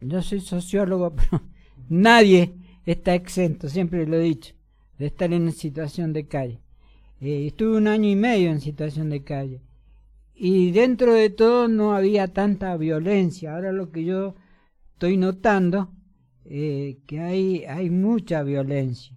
yo 0.00 0.22
soy 0.22 0.40
sociólogo, 0.40 1.14
pero 1.16 1.42
nadie 1.88 2.56
está 2.86 3.14
exento, 3.14 3.68
siempre 3.68 4.06
lo 4.06 4.16
he 4.16 4.20
dicho, 4.20 4.54
de 4.98 5.06
estar 5.06 5.32
en 5.32 5.52
situación 5.52 6.12
de 6.12 6.26
calle. 6.28 6.60
Eh, 7.20 7.46
estuve 7.48 7.76
un 7.78 7.88
año 7.88 8.08
y 8.10 8.16
medio 8.16 8.50
en 8.50 8.60
situación 8.60 9.10
de 9.10 9.24
calle 9.24 9.62
y 10.34 10.72
dentro 10.72 11.14
de 11.14 11.30
todo 11.30 11.68
no 11.68 11.94
había 11.94 12.28
tanta 12.32 12.76
violencia. 12.76 13.54
Ahora 13.54 13.72
lo 13.72 13.90
que 13.90 14.04
yo 14.04 14.34
estoy 14.92 15.16
notando 15.16 15.90
eh, 16.44 16.98
que 17.06 17.20
hay, 17.20 17.64
hay 17.64 17.90
mucha 17.90 18.42
violencia 18.42 19.16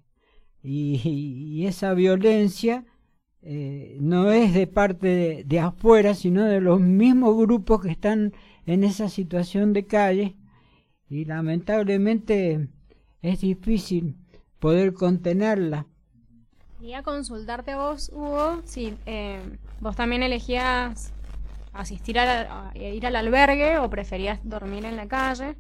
y, 0.64 1.66
esa 1.66 1.94
violencia 1.94 2.86
eh, 3.42 3.98
no 4.00 4.32
es 4.32 4.54
de 4.54 4.68
parte 4.68 5.08
de, 5.08 5.44
de 5.44 5.60
afuera, 5.60 6.14
sino 6.14 6.46
de 6.46 6.62
los 6.62 6.80
mismos 6.80 7.38
grupos 7.38 7.82
que 7.82 7.90
están 7.90 8.34
en 8.66 8.84
esa 8.84 9.10
situación 9.10 9.74
de 9.74 9.86
calle 9.86 10.36
y 11.10 11.26
lamentablemente 11.26 12.70
es 13.22 13.42
difícil 13.42 14.18
poder 14.60 14.94
contenerla. 14.94 15.88
Quería 16.80 17.02
consultarte 17.04 17.72
a 17.72 17.78
vos, 17.78 18.12
Hugo, 18.14 18.62
si 18.66 18.94
eh, 19.06 19.40
vos 19.80 19.96
también 19.96 20.24
elegías 20.24 21.14
asistir 21.74 22.20
a, 22.20 22.26
la- 22.26 22.70
a 22.72 22.78
ir 22.78 23.06
al 23.06 23.16
albergue 23.16 23.78
o 23.80 23.90
preferías 23.90 24.40
dormir 24.44 24.86
en 24.86 24.96
la 24.96 25.08
calle. 25.08 25.56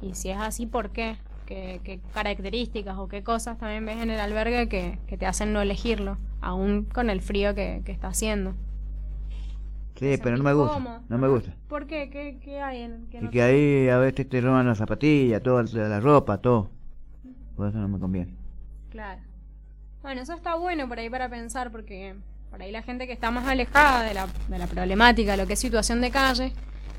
Y 0.00 0.14
si 0.14 0.30
es 0.30 0.38
así, 0.38 0.66
¿por 0.66 0.90
qué? 0.90 1.16
¿Qué, 1.46 1.80
qué 1.84 2.00
características 2.12 2.96
o 2.98 3.06
qué 3.08 3.22
cosas 3.22 3.58
también 3.58 3.84
ves 3.84 3.98
en 4.02 4.10
el 4.10 4.18
albergue 4.20 4.68
que, 4.68 4.98
que 5.06 5.18
te 5.18 5.26
hacen 5.26 5.52
no 5.52 5.60
elegirlo, 5.60 6.16
aún 6.40 6.84
con 6.86 7.10
el 7.10 7.20
frío 7.20 7.54
que, 7.54 7.82
que 7.84 7.92
está 7.92 8.08
haciendo? 8.08 8.54
Sí, 9.96 10.16
pero 10.22 10.36
no 10.36 10.44
me 10.44 10.52
gusta. 10.54 11.02
No 11.08 11.18
me 11.18 11.28
gusta. 11.28 11.54
¿Por 11.68 11.86
qué? 11.86 12.10
¿Qué, 12.10 12.38
qué 12.42 12.60
hay 12.60 12.82
en 12.82 13.06
que 13.10 13.18
Y 13.18 13.20
no 13.20 13.30
que 13.30 13.38
te- 13.38 13.42
ahí 13.42 13.88
a 13.88 13.98
veces 13.98 14.28
te 14.28 14.40
roban 14.40 14.66
las 14.66 14.78
zapatillas, 14.78 15.42
toda 15.42 15.62
la 15.62 16.00
ropa, 16.00 16.38
todo. 16.38 16.70
Por 17.56 17.68
eso 17.68 17.78
no 17.78 17.88
me 17.88 17.98
conviene. 18.00 18.34
Claro. 18.90 19.20
Bueno, 20.02 20.22
eso 20.22 20.34
está 20.34 20.56
bueno 20.56 20.88
por 20.88 20.98
ahí 20.98 21.08
para 21.08 21.28
pensar, 21.28 21.70
porque 21.70 22.16
por 22.54 22.62
ahí 22.62 22.70
la 22.70 22.82
gente 22.82 23.08
que 23.08 23.12
está 23.12 23.32
más 23.32 23.48
alejada 23.48 24.04
de 24.04 24.14
la, 24.14 24.28
de 24.46 24.58
la 24.58 24.68
problemática, 24.68 25.36
lo 25.36 25.44
que 25.48 25.54
es 25.54 25.58
situación 25.58 26.00
de 26.00 26.12
calle, 26.12 26.52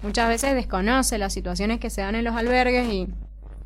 muchas 0.03 0.27
veces 0.27 0.53
desconoce 0.53 1.17
las 1.17 1.31
situaciones 1.31 1.79
que 1.79 1.89
se 1.89 2.01
dan 2.01 2.15
en 2.15 2.25
los 2.25 2.35
albergues 2.35 2.89
y, 2.89 3.07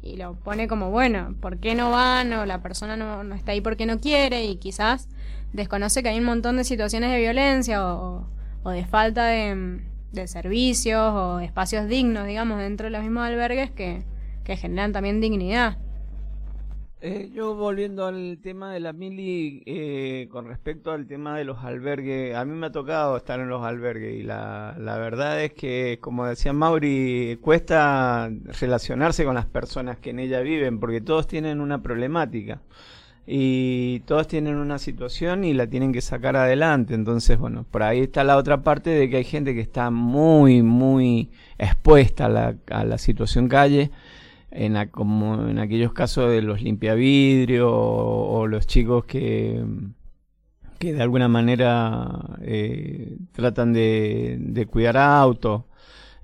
y 0.03 0.17
lo 0.17 0.36
pone 0.36 0.67
como, 0.67 0.91
bueno, 0.91 1.34
¿por 1.41 1.58
qué 1.58 1.74
no 1.74 1.89
van? 1.89 2.31
O 2.34 2.46
la 2.46 2.62
persona 2.62 2.96
no, 2.96 3.24
no 3.24 3.34
está 3.34 3.53
ahí 3.53 3.62
porque 3.62 3.88
no 3.88 4.00
quiere 4.00 4.46
y 4.46 4.58
quizás 4.58 5.10
desconoce 5.51 6.03
que 6.03 6.10
hay 6.10 6.19
un 6.19 6.25
montón 6.25 6.58
de 6.58 6.63
situaciones 6.63 7.10
de 7.10 7.17
violencia 7.17 7.84
o, 7.84 8.27
o 8.62 8.69
de 8.69 8.86
falta 8.86 9.25
de, 9.25 9.81
de 10.12 10.27
servicios 10.27 11.01
o 11.01 11.39
espacios 11.39 11.88
dignos, 11.88 12.27
digamos, 12.27 12.60
dentro 12.60 12.86
de 12.86 12.91
los 12.91 13.01
mismos 13.01 13.25
albergues 13.25 13.72
que, 13.72 14.03
que 14.43 14.58
generan 14.58 14.91
también 14.91 15.22
dignidad. 15.22 15.79
Eh, 17.01 17.29
yo 17.34 17.56
volviendo 17.56 18.06
al 18.06 18.39
tema 18.44 18.74
de 18.74 18.82
la 18.82 18.91
mili, 18.91 19.63
eh, 19.65 20.27
con 20.29 20.48
respecto 20.48 20.91
al 20.91 21.08
tema 21.08 21.38
de 21.38 21.46
los 21.46 21.60
albergues, 21.63 22.36
a 22.36 22.44
mí 22.44 22.53
me 22.53 22.68
ha 22.68 22.72
tocado 22.74 23.15
estar 23.15 23.39
en 23.39 23.48
los 23.48 23.63
albergues 23.63 24.20
y 24.20 24.24
la, 24.24 24.75
la 24.77 24.98
verdad 24.98 25.41
es 25.41 25.53
que, 25.53 26.00
como 26.01 26.25
decía 26.25 26.51
Mauri, 26.51 27.39
cuesta 27.41 28.29
relacionarse 28.60 29.24
con 29.24 29.36
las 29.36 29.46
personas 29.46 29.98
que 30.00 30.10
en 30.10 30.20
ella 30.20 30.41
viven 30.41 30.82
porque 30.82 31.00
todos 31.00 31.25
tienen 31.25 31.62
una 31.62 31.82
problemática 31.82 32.62
y 33.25 34.01
todos 34.01 34.27
tienen 34.27 34.58
una 34.58 34.77
situación 34.77 35.46
y 35.46 35.53
la 35.53 35.68
tienen 35.68 35.94
que 35.94 36.01
sacar 36.01 36.36
adelante. 36.36 36.96
Entonces, 36.96 37.38
bueno, 37.39 37.65
por 37.72 37.82
ahí 37.84 38.01
está 38.01 38.25
la 38.25 38.36
otra 38.36 38.62
parte 38.62 38.89
de 38.89 39.10
que 39.10 39.18
hay 39.18 39.24
gente 39.24 39.53
que 39.53 39.62
está 39.62 39.89
muy, 39.89 40.63
muy 40.63 41.29
expuesta 41.58 42.25
a 42.25 42.29
la, 42.29 42.56
a 42.70 42.84
la 42.84 42.98
situación 42.98 43.48
calle 43.48 43.89
en 44.51 44.77
a- 44.77 44.91
como 44.91 45.48
en 45.48 45.60
aquellos 45.60 45.94
casos 45.94 46.29
de 46.32 46.41
los 46.41 46.62
limpiavidrios 46.62 47.68
o, 47.72 48.39
o 48.41 48.48
los 48.48 48.68
chicos 48.68 49.06
que, 49.06 49.63
que 50.79 50.94
de 50.94 51.01
alguna 51.03 51.27
manera 51.27 52.38
eh, 52.41 53.18
tratan 53.34 53.74
de, 53.74 54.38
de 54.39 54.65
cuidar 54.65 54.98
autos, 54.98 55.63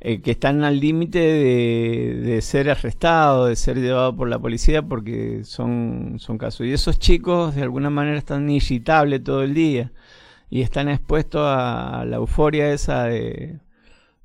eh, 0.01 0.21
que 0.21 0.31
están 0.31 0.63
al 0.63 0.79
límite 0.79 1.19
de, 1.19 2.15
de 2.23 2.41
ser 2.41 2.69
arrestados, 2.69 3.49
de 3.49 3.55
ser 3.55 3.77
llevados 3.79 4.15
por 4.15 4.29
la 4.29 4.39
policía 4.39 4.81
porque 4.83 5.43
son, 5.43 6.15
son 6.19 6.37
casos. 6.37 6.67
Y 6.67 6.73
esos 6.73 6.99
chicos 6.99 7.55
de 7.55 7.63
alguna 7.63 7.89
manera 7.89 8.17
están 8.17 8.49
irritables 8.49 9.23
todo 9.23 9.43
el 9.43 9.53
día 9.53 9.91
y 10.49 10.61
están 10.61 10.89
expuestos 10.89 11.41
a 11.45 12.05
la 12.07 12.17
euforia 12.17 12.71
esa 12.71 13.05
de, 13.05 13.59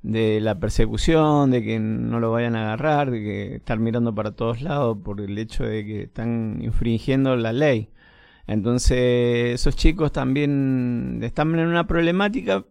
de 0.03 0.39
la 0.41 0.59
persecución, 0.59 1.51
de 1.51 1.63
que 1.63 1.79
no 1.79 2.19
lo 2.19 2.31
vayan 2.31 2.55
a 2.55 2.63
agarrar, 2.63 3.11
de 3.11 3.19
que 3.21 3.55
estar 3.55 3.79
mirando 3.79 4.15
para 4.15 4.31
todos 4.31 4.61
lados 4.61 4.97
por 5.03 5.21
el 5.21 5.37
hecho 5.37 5.63
de 5.63 5.85
que 5.85 6.01
están 6.03 6.59
infringiendo 6.61 7.35
la 7.35 7.53
ley. 7.53 7.89
Entonces, 8.47 9.53
esos 9.53 9.75
chicos 9.75 10.11
también 10.11 11.19
están 11.23 11.57
en 11.57 11.67
una 11.67 11.87
problemática, 11.87 12.65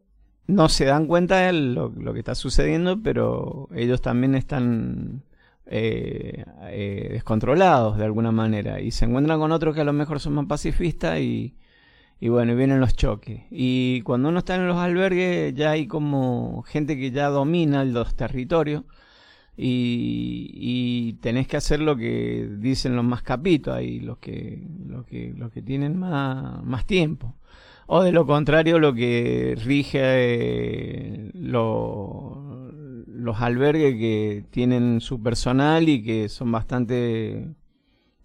no 0.47 0.69
se 0.69 0.87
dan 0.87 1.07
cuenta 1.07 1.39
de 1.39 1.53
lo, 1.53 1.91
lo 1.91 2.13
que 2.13 2.19
está 2.21 2.35
sucediendo, 2.35 3.01
pero 3.03 3.69
ellos 3.75 4.03
también 4.03 4.35
están 4.35 5.23
eh, 5.67 6.45
eh, 6.65 7.09
descontrolados 7.13 7.97
de 7.97 8.05
alguna 8.05 8.33
manera 8.33 8.81
y 8.81 8.91
se 8.91 9.05
encuentran 9.05 9.39
con 9.39 9.53
otros 9.53 9.73
que 9.73 9.83
a 9.83 9.85
lo 9.85 9.93
mejor 9.93 10.19
son 10.19 10.35
más 10.35 10.47
pacifistas 10.47 11.21
y, 11.21 11.55
y 12.21 12.29
bueno, 12.29 12.55
vienen 12.57 12.81
los 12.81 12.95
choques. 12.97 13.43
Y 13.51 14.03
cuando 14.03 14.29
uno 14.29 14.39
está 14.41 14.55
en 14.57 14.69
los 14.69 14.77
albergues, 14.79 15.55
ya 15.55 15.71
hay 15.73 15.87
como 15.87 16.63
gente 16.65 16.97
que 16.99 17.11
ya 17.11 17.29
domina 17.29 17.85
los 17.85 18.15
territorios. 18.15 18.85
Y, 19.57 20.51
y 20.55 21.13
tenés 21.21 21.47
que 21.49 21.57
hacer 21.59 21.81
lo 21.81 21.97
que 21.97 22.49
dicen 22.59 22.97
los 22.97 23.05
más 23.05 23.23
capitos 23.23 23.75
ahí, 23.75 24.01
los 24.01 24.19
que, 24.19 24.67
los 24.87 25.05
que, 25.07 25.35
los 25.37 25.53
que 25.53 25.63
tienen 25.63 25.99
más, 25.99 26.63
más 26.65 26.87
tiempo. 26.87 27.35
O 27.87 28.03
de 28.03 28.13
lo 28.13 28.27
contrario, 28.27 28.79
lo 28.79 28.95
que 28.95 29.57
rige 29.65 29.99
eh, 30.03 31.31
lo- 31.35 32.71
los 33.07 33.41
albergues 33.41 33.95
que 33.97 34.45
tienen 34.51 35.01
su 35.01 35.23
personal 35.23 35.89
y 35.89 36.03
que 36.03 36.29
son 36.29 36.53
bastante 36.53 37.49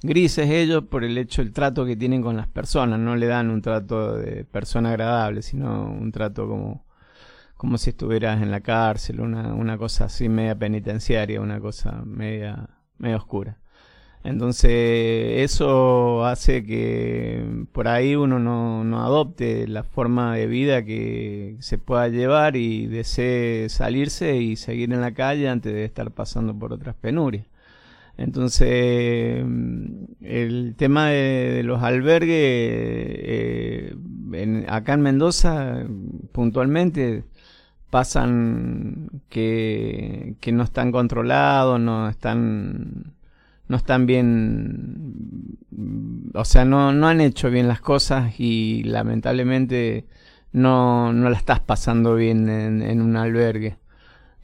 grises 0.06 0.50
ellos 0.50 0.84
por 0.86 1.04
el 1.04 1.18
hecho 1.18 1.42
el 1.42 1.52
trato 1.54 1.86
que 1.86 1.96
tienen 1.96 2.22
con 2.22 2.38
las 2.38 2.48
personas. 2.48 3.00
No 3.00 3.16
le 3.16 3.28
dan 3.28 3.50
un 3.50 3.62
trato 3.62 4.16
de 4.18 4.46
persona 4.46 4.90
agradable 4.90 5.42
sino 5.42 5.86
un 5.86 6.12
trato 6.12 6.48
como 6.48 6.86
como 7.58 7.78
si 7.78 7.92
estuvieras 7.92 8.42
en 8.42 8.52
la 8.52 8.62
cárcel 8.62 9.22
una, 9.22 9.54
una 9.54 9.78
cosa 9.78 10.06
así 10.06 10.30
media 10.30 10.56
penitenciaria 10.58 11.42
una 11.42 11.60
cosa 11.60 12.04
media 12.06 12.70
media 12.98 13.18
oscura. 13.18 13.60
Entonces 14.24 14.72
eso 15.44 16.26
hace 16.26 16.64
que 16.66 17.66
por 17.72 17.88
ahí 17.88 18.16
uno 18.16 18.40
no, 18.40 18.84
no 18.84 19.04
adopte 19.04 19.68
la 19.68 19.84
forma 19.84 20.36
de 20.36 20.48
vida 20.48 20.84
que 20.84 21.58
se 21.60 21.78
pueda 21.78 22.08
llevar 22.08 22.56
y 22.56 22.88
desee 22.88 23.70
salirse 23.70 24.38
y 24.38 24.56
seguir 24.56 24.92
en 24.94 25.02
la 25.02 25.14
calle 25.14 25.48
antes 25.48 25.74
de 25.74 25.86
estar 25.86 26.12
pasando 26.12 26.58
por 26.58 26.74
otras 26.74 26.96
penurias 26.96 27.46
entonces, 28.18 29.44
mm, 29.46 29.86
el 30.22 30.76
tema 30.78 31.10
de, 31.10 31.64
los 31.64 31.82
albergues, 31.84 32.30
eh, 32.38 33.96
en- 34.34 34.66
acá 34.70 34.94
en 34.94 35.02
Mendoza, 35.02 35.86
puntualmente, 36.32 37.24
pasan 37.90 39.10
que, 39.30 40.36
no 40.54 40.64
están 40.64 40.92
controlados, 40.92 41.80
no 41.80 42.10
están, 42.10 43.14
no 43.68 43.78
están 43.78 44.06
bien, 44.06 45.58
o 46.34 46.46
sea, 46.46 46.66
no, 46.66 46.92
no 46.94 47.08
han 47.08 47.22
hecho 47.22 47.50
bien 47.50 47.68
las 47.68 47.82
cosas 47.82 48.40
y 48.40 48.84
lamentablemente 48.84 50.06
no, 50.52 51.14
no 51.14 51.30
la 51.30 51.38
estás 51.38 51.60
pasando 51.62 52.16
bien 52.16 52.50
en, 52.50 52.82
en 52.82 53.02
un 53.02 53.16
albergue. 53.18 53.78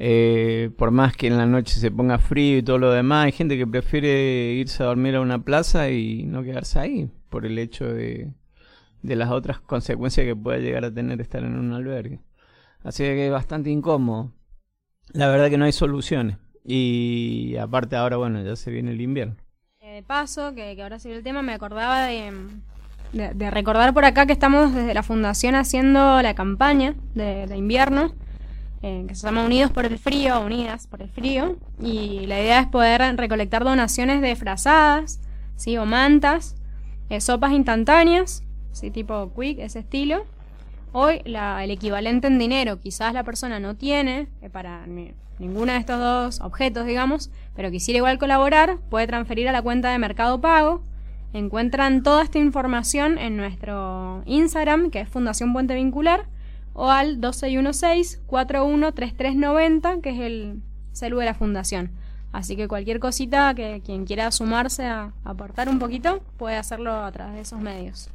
Eh, 0.03 0.71
por 0.79 0.89
más 0.89 1.15
que 1.15 1.27
en 1.27 1.37
la 1.37 1.45
noche 1.45 1.79
se 1.79 1.91
ponga 1.91 2.17
frío 2.17 2.57
y 2.57 2.63
todo 2.63 2.79
lo 2.79 2.91
demás, 2.91 3.25
hay 3.25 3.31
gente 3.33 3.55
que 3.55 3.67
prefiere 3.67 4.53
irse 4.53 4.81
a 4.81 4.87
dormir 4.87 5.15
a 5.15 5.21
una 5.21 5.43
plaza 5.43 5.91
y 5.91 6.23
no 6.23 6.41
quedarse 6.41 6.79
ahí 6.79 7.11
por 7.29 7.45
el 7.45 7.59
hecho 7.59 7.85
de, 7.85 8.33
las 9.03 9.29
otras 9.29 9.59
consecuencias 9.59 10.25
que 10.25 10.35
puede 10.35 10.63
llegar 10.63 10.85
a 10.85 10.91
tener 10.91 11.21
estar 11.21 11.43
en 11.43 11.55
un 11.55 11.71
albergue. 11.73 12.19
Así 12.83 13.03
que 13.03 13.27
es 13.27 13.31
bastante 13.31 13.69
incómodo. 13.69 14.31
La 15.13 15.27
verdad 15.27 15.51
que 15.51 15.59
no 15.59 15.65
hay 15.65 15.71
soluciones. 15.71 16.37
Y 16.65 17.55
aparte 17.57 17.95
ahora, 17.95 18.17
bueno, 18.17 18.41
ya 18.43 18.55
se 18.55 18.71
viene 18.71 18.93
el 18.93 19.01
invierno. 19.01 19.35
Eh, 19.81 19.93
de 19.93 20.01
paso, 20.01 20.55
que, 20.55 20.75
que 20.75 20.81
ahora 20.81 20.97
ve 21.03 21.15
el 21.15 21.21
tema, 21.21 21.43
me 21.43 21.53
acordaba 21.53 22.07
de, 22.07 22.33
de, 23.13 23.51
recordar 23.51 23.93
por 23.93 24.05
acá 24.05 24.25
que 24.25 24.33
estamos 24.33 24.73
desde 24.73 24.95
la 24.95 25.03
fundación 25.03 25.53
haciendo 25.53 26.23
la 26.23 26.33
campaña 26.33 26.95
de 27.13 27.55
invierno, 27.55 28.15
eh, 28.83 29.05
que 29.07 29.15
se 29.15 29.25
llama 29.27 29.43
Unidos 29.45 29.71
por 29.71 29.85
el 29.85 29.97
Frío, 29.97 30.39
Unidas 30.41 30.87
por 30.87 31.01
el 31.01 31.09
Frío, 31.09 31.57
y 31.81 32.25
la 32.27 32.39
idea 32.41 32.59
es 32.61 32.67
poder 32.67 33.15
recolectar 33.17 33.63
donaciones 33.63 34.21
de 34.21 34.35
frazadas, 34.35 35.19
¿sí? 35.55 35.77
o 35.77 35.85
mantas, 35.85 36.55
eh, 37.09 37.21
sopas 37.21 37.51
instantáneas, 37.51 38.43
¿sí? 38.71 38.89
tipo 38.91 39.31
quick, 39.39 39.59
ese 39.59 39.79
estilo. 39.79 40.25
Hoy 40.93 41.21
el 41.25 41.71
equivalente 41.71 42.27
en 42.27 42.37
dinero, 42.37 42.79
quizás 42.79 43.13
la 43.13 43.23
persona 43.23 43.59
no 43.59 43.75
tiene 43.75 44.27
eh, 44.41 44.49
para 44.49 44.85
ni- 44.87 45.13
ninguno 45.39 45.71
de 45.71 45.77
estos 45.79 45.99
dos 45.99 46.41
objetos, 46.41 46.85
digamos, 46.85 47.31
pero 47.55 47.71
quisiera 47.71 47.97
igual 47.99 48.17
colaborar, 48.19 48.77
puede 48.89 49.07
transferir 49.07 49.47
a 49.47 49.51
la 49.51 49.61
cuenta 49.61 49.89
de 49.89 49.97
Mercado 49.99 50.41
Pago. 50.41 50.83
Encuentran 51.33 52.03
toda 52.03 52.23
esta 52.23 52.39
información 52.39 53.17
en 53.17 53.37
nuestro 53.37 54.21
Instagram, 54.25 54.89
que 54.91 54.99
es 54.99 55.07
Fundación 55.07 55.53
Puente 55.53 55.73
Vincular, 55.75 56.25
o 56.73 56.89
al 56.89 57.21
2616-413390, 57.21 60.01
que 60.01 60.09
es 60.09 60.19
el 60.19 60.61
celu 60.91 61.19
de 61.19 61.25
la 61.25 61.33
fundación. 61.33 61.91
Así 62.31 62.55
que 62.55 62.67
cualquier 62.67 62.99
cosita 62.99 63.53
que 63.53 63.81
quien 63.85 64.05
quiera 64.05 64.31
sumarse 64.31 64.85
a 64.85 65.13
aportar 65.23 65.69
un 65.69 65.79
poquito, 65.79 66.21
puede 66.37 66.55
hacerlo 66.55 66.93
a 66.93 67.11
través 67.11 67.35
de 67.35 67.41
esos 67.41 67.59
medios. 67.59 68.09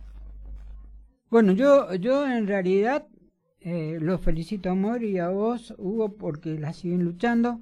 Bueno, 1.29 1.53
yo, 1.53 1.93
yo 1.95 2.27
en 2.27 2.47
realidad 2.47 3.07
eh, 3.61 3.99
los 4.01 4.21
felicito 4.21 4.69
a 4.69 4.73
Amor 4.73 5.03
y 5.03 5.19
a 5.19 5.29
vos, 5.29 5.75
Hugo, 5.77 6.17
porque 6.17 6.59
la 6.59 6.73
siguen 6.73 7.05
luchando. 7.05 7.61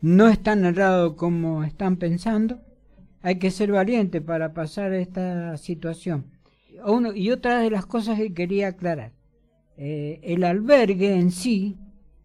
No 0.00 0.28
es 0.28 0.42
tan 0.42 0.64
errado 0.64 1.16
como 1.16 1.64
están 1.64 1.96
pensando. 1.96 2.60
Hay 3.22 3.38
que 3.38 3.50
ser 3.50 3.72
valiente 3.72 4.20
para 4.20 4.52
pasar 4.52 4.92
esta 4.92 5.56
situación. 5.56 6.30
Y 7.14 7.30
otra 7.30 7.60
de 7.60 7.70
las 7.70 7.86
cosas 7.86 8.18
que 8.18 8.34
quería 8.34 8.68
aclarar. 8.68 9.15
Eh, 9.78 10.20
el 10.22 10.44
albergue 10.44 11.14
en 11.14 11.30
sí 11.30 11.76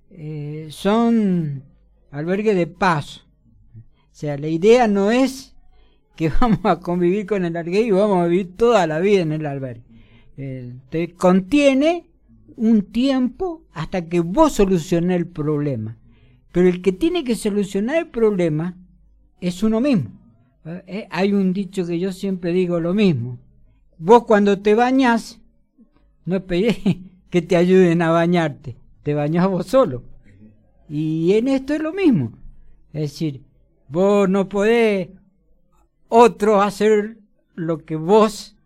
eh, 0.10 0.68
son 0.70 1.64
albergue 2.12 2.56
de 2.56 2.68
paso. 2.68 3.22
O 3.76 4.14
sea, 4.14 4.38
la 4.38 4.48
idea 4.48 4.88
no 4.88 5.12
es 5.12 5.56
que 6.16 6.30
vamos 6.42 6.60
a 6.64 6.80
convivir 6.80 7.26
con 7.26 7.44
el 7.44 7.56
albergue 7.56 7.82
y 7.82 7.92
vamos 7.92 8.24
a 8.24 8.28
vivir 8.28 8.56
toda 8.56 8.88
la 8.88 9.00
vida 9.00 9.22
en 9.22 9.34
el 9.34 9.46
albergue. 9.46 9.84
Eh, 10.38 10.74
te 10.90 11.14
contiene 11.14 12.08
un 12.56 12.84
tiempo 12.84 13.64
hasta 13.74 14.08
que 14.08 14.22
vos 14.22 14.54
solucionés 14.54 15.18
el 15.18 15.28
problema. 15.28 15.98
Pero 16.52 16.68
el 16.68 16.82
que 16.82 16.92
tiene 16.92 17.24
que 17.24 17.36
solucionar 17.36 17.98
el 17.98 18.08
problema 18.08 18.78
es 19.40 19.64
uno 19.64 19.82
mismo. 19.82 20.12
Hay 21.10 21.34
un 21.34 21.54
dicho 21.54 21.86
que 21.88 21.98
yo 21.98 22.12
siempre 22.12 22.52
digo 22.52 22.80
lo 22.80 22.94
mismo. 22.94 23.40
Vos 23.98 24.26
cuando 24.26 24.60
te 24.60 24.76
bañás, 24.76 25.40
no 26.26 26.36
esperes 26.36 26.78
que 27.32 27.41
te 27.41 27.56
ayuden 27.56 28.04
a 28.04 28.12
bañarte, 28.12 28.76
te 29.02 29.15
bañás 29.15 29.48
vos 29.48 29.65
solo. 29.65 30.04
Y 30.88 31.34
en 31.34 31.48
esto 31.48 31.74
es 31.74 31.82
lo 31.82 31.94
mismo. 31.94 32.34
Es 32.94 33.02
decir, 33.02 33.41
vos 33.88 34.30
no 34.30 34.50
podés 34.50 35.10
otro 36.10 36.62
hacer 36.62 37.17
lo 37.56 37.86
que 37.86 37.96
vos 37.96 38.58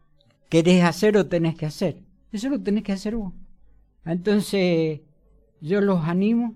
querés 0.49 0.83
hacer 0.83 1.15
o 1.15 1.27
tenés 1.27 1.55
que 1.55 1.67
hacer. 1.67 2.01
Eso 2.31 2.49
lo 2.49 2.59
tenés 2.59 2.83
que 2.83 2.91
hacer 2.91 3.15
vos. 3.15 3.33
Entonces, 4.03 5.01
yo 5.61 5.79
los 5.81 6.03
animo 6.03 6.55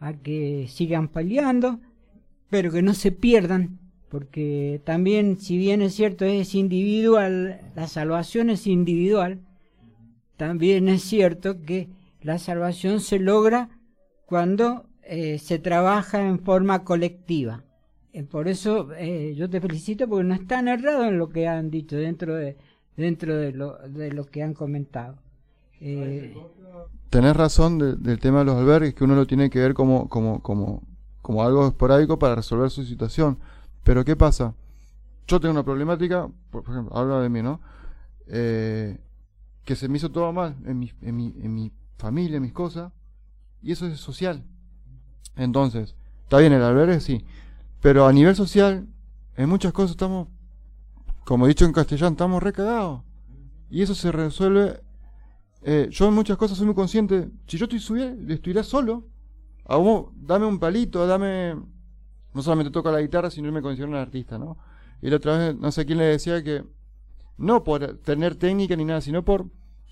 a 0.00 0.14
que 0.14 0.66
sigan 0.68 1.08
peleando, 1.08 1.78
pero 2.48 2.72
que 2.72 2.82
no 2.82 2.94
se 2.94 3.12
pierdan, 3.12 3.78
porque 4.08 4.80
también, 4.84 5.38
si 5.38 5.58
bien 5.58 5.82
es 5.82 5.94
cierto, 5.94 6.24
es 6.24 6.54
individual, 6.54 7.60
la 7.74 7.86
salvación 7.86 8.48
es 8.48 8.66
individual, 8.66 9.40
también 10.36 10.88
es 10.88 11.02
cierto 11.02 11.60
que 11.62 11.88
la 12.22 12.38
salvación 12.38 13.00
se 13.00 13.18
logra 13.18 13.68
cuando 14.26 14.86
eh, 15.02 15.38
se 15.38 15.58
trabaja 15.58 16.26
en 16.26 16.38
forma 16.40 16.84
colectiva. 16.84 17.64
Eh, 18.12 18.22
por 18.24 18.48
eso 18.48 18.88
eh, 18.96 19.34
yo 19.36 19.50
te 19.50 19.60
felicito 19.60 20.08
porque 20.08 20.24
no 20.24 20.34
están 20.34 20.68
errados 20.68 21.06
en 21.06 21.18
lo 21.18 21.28
que 21.28 21.48
han 21.48 21.70
dicho 21.70 21.96
dentro 21.96 22.34
de 22.36 22.56
dentro 22.96 23.36
de 23.36 23.52
lo, 23.52 23.76
de 23.88 24.12
lo 24.12 24.24
que 24.24 24.42
han 24.42 24.54
comentado. 24.54 25.16
Eh, 25.80 26.32
Tenés 27.10 27.36
razón 27.36 27.78
de- 27.78 27.96
del 27.96 28.18
tema 28.18 28.40
de 28.40 28.44
los 28.46 28.56
albergues, 28.56 28.94
que 28.94 29.04
uno 29.04 29.14
lo 29.14 29.26
tiene 29.26 29.50
que 29.50 29.60
ver 29.60 29.74
como, 29.74 30.08
como, 30.08 30.40
como, 30.42 30.82
como 31.22 31.42
algo 31.42 31.66
esporádico 31.66 32.18
para 32.18 32.34
resolver 32.36 32.70
su 32.70 32.84
situación. 32.84 33.38
Pero 33.84 34.04
¿qué 34.04 34.16
pasa? 34.16 34.54
Yo 35.26 35.40
tengo 35.40 35.52
una 35.52 35.64
problemática, 35.64 36.28
por 36.50 36.62
ejemplo, 36.64 36.96
hablo 36.96 37.20
de 37.20 37.28
mí, 37.28 37.42
¿no? 37.42 37.60
Eh, 38.28 38.98
que 39.64 39.76
se 39.76 39.88
me 39.88 39.96
hizo 39.96 40.10
todo 40.10 40.32
mal 40.32 40.56
en 40.64 40.78
mi, 40.78 40.92
en 41.00 41.16
mi, 41.16 41.34
en 41.40 41.54
mi 41.54 41.72
familia, 41.98 42.36
en 42.36 42.42
mis 42.42 42.52
cosas, 42.52 42.92
y 43.62 43.72
eso 43.72 43.86
es 43.86 43.98
social. 43.98 44.44
Entonces, 45.36 45.96
está 46.22 46.38
bien 46.38 46.52
el 46.52 46.62
albergue, 46.62 47.00
sí, 47.00 47.24
pero 47.80 48.06
a 48.06 48.12
nivel 48.12 48.36
social, 48.36 48.86
en 49.36 49.48
muchas 49.48 49.72
cosas 49.72 49.92
estamos, 49.92 50.28
como 51.24 51.46
he 51.46 51.48
dicho 51.48 51.64
en 51.64 51.72
castellano, 51.72 52.12
estamos 52.12 52.42
recagados. 52.42 53.02
Y 53.70 53.82
eso 53.82 53.94
se 53.94 54.12
resuelve 54.12 54.80
eh, 55.66 55.88
yo 55.90 56.06
en 56.06 56.14
muchas 56.14 56.36
cosas 56.36 56.58
soy 56.58 56.66
muy 56.66 56.74
consciente. 56.74 57.30
Si 57.46 57.56
yo 57.56 57.64
estoy 57.64 57.78
subi- 57.78 58.30
estuviera 58.30 58.62
solo, 58.62 59.06
a 59.64 59.76
vos, 59.76 60.10
dame 60.14 60.44
un 60.44 60.58
palito, 60.58 61.06
dame. 61.06 61.56
No 62.34 62.42
solamente 62.42 62.70
toco 62.70 62.90
la 62.90 63.00
guitarra, 63.00 63.30
sino 63.30 63.50
me 63.50 63.62
considero 63.62 63.88
un 63.88 63.96
artista, 63.96 64.38
¿no? 64.38 64.58
Y 65.00 65.08
la 65.08 65.16
otra 65.16 65.38
vez, 65.38 65.56
no 65.56 65.72
sé 65.72 65.86
quién 65.86 65.98
le 65.98 66.04
decía 66.04 66.42
que. 66.44 66.64
No 67.36 67.64
por 67.64 67.98
tener 67.98 68.36
técnica 68.36 68.76
ni 68.76 68.84
nada, 68.84 69.00
sino 69.00 69.24
por. 69.24 69.46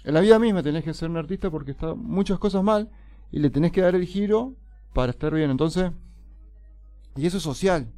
En 0.05 0.15
la 0.15 0.21
vida 0.21 0.39
misma 0.39 0.63
tenés 0.63 0.85
que 0.85 0.95
ser 0.95 1.11
un 1.11 1.17
artista 1.17 1.51
porque 1.51 1.71
está 1.73 1.95
muchas 1.95 2.39
cosas 2.39 2.63
mal 2.65 2.91
y 3.31 3.39
le 3.39 3.51
tenés 3.51 3.73
que 3.73 3.81
dar 3.81 3.95
el 3.95 4.05
giro 4.07 4.55
para 4.93 5.11
estar 5.13 5.33
bien. 5.35 5.51
Entonces. 5.51 5.91
Y 7.17 7.27
eso 7.27 7.37
es 7.37 7.43
social. 7.43 7.93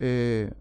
Eh, 0.00 0.52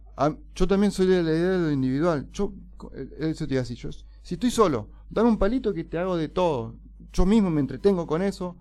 yo 0.56 0.68
también 0.68 0.92
soy 0.92 1.08
de 1.08 1.24
la 1.24 1.32
idea 1.32 1.50
de 1.52 1.60
lo 1.60 1.72
individual. 1.72 2.28
Yo, 2.32 2.54
eh, 2.94 3.10
eso 3.20 3.48
te 3.48 3.54
iba 3.54 3.62
a 3.62 3.64
decir, 3.64 3.78
yo, 3.78 3.90
si 4.22 4.34
estoy 4.34 4.52
solo, 4.52 4.90
dame 5.10 5.30
un 5.30 5.38
palito 5.38 5.74
que 5.74 5.84
te 5.84 5.98
hago 5.98 6.18
de 6.18 6.28
todo. 6.28 6.76
Yo 7.14 7.26
mismo 7.26 7.50
me 7.50 7.62
entretengo 7.62 8.06
con 8.08 8.22
eso 8.22 8.58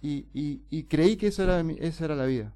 y, 0.00 0.26
y- 0.32 0.62
y 0.70 0.84
creí 0.84 1.16
que 1.16 1.26
esa 1.28 1.42
era, 1.44 1.60
esa 1.78 2.04
era 2.04 2.14
la 2.14 2.26
vida. 2.26 2.54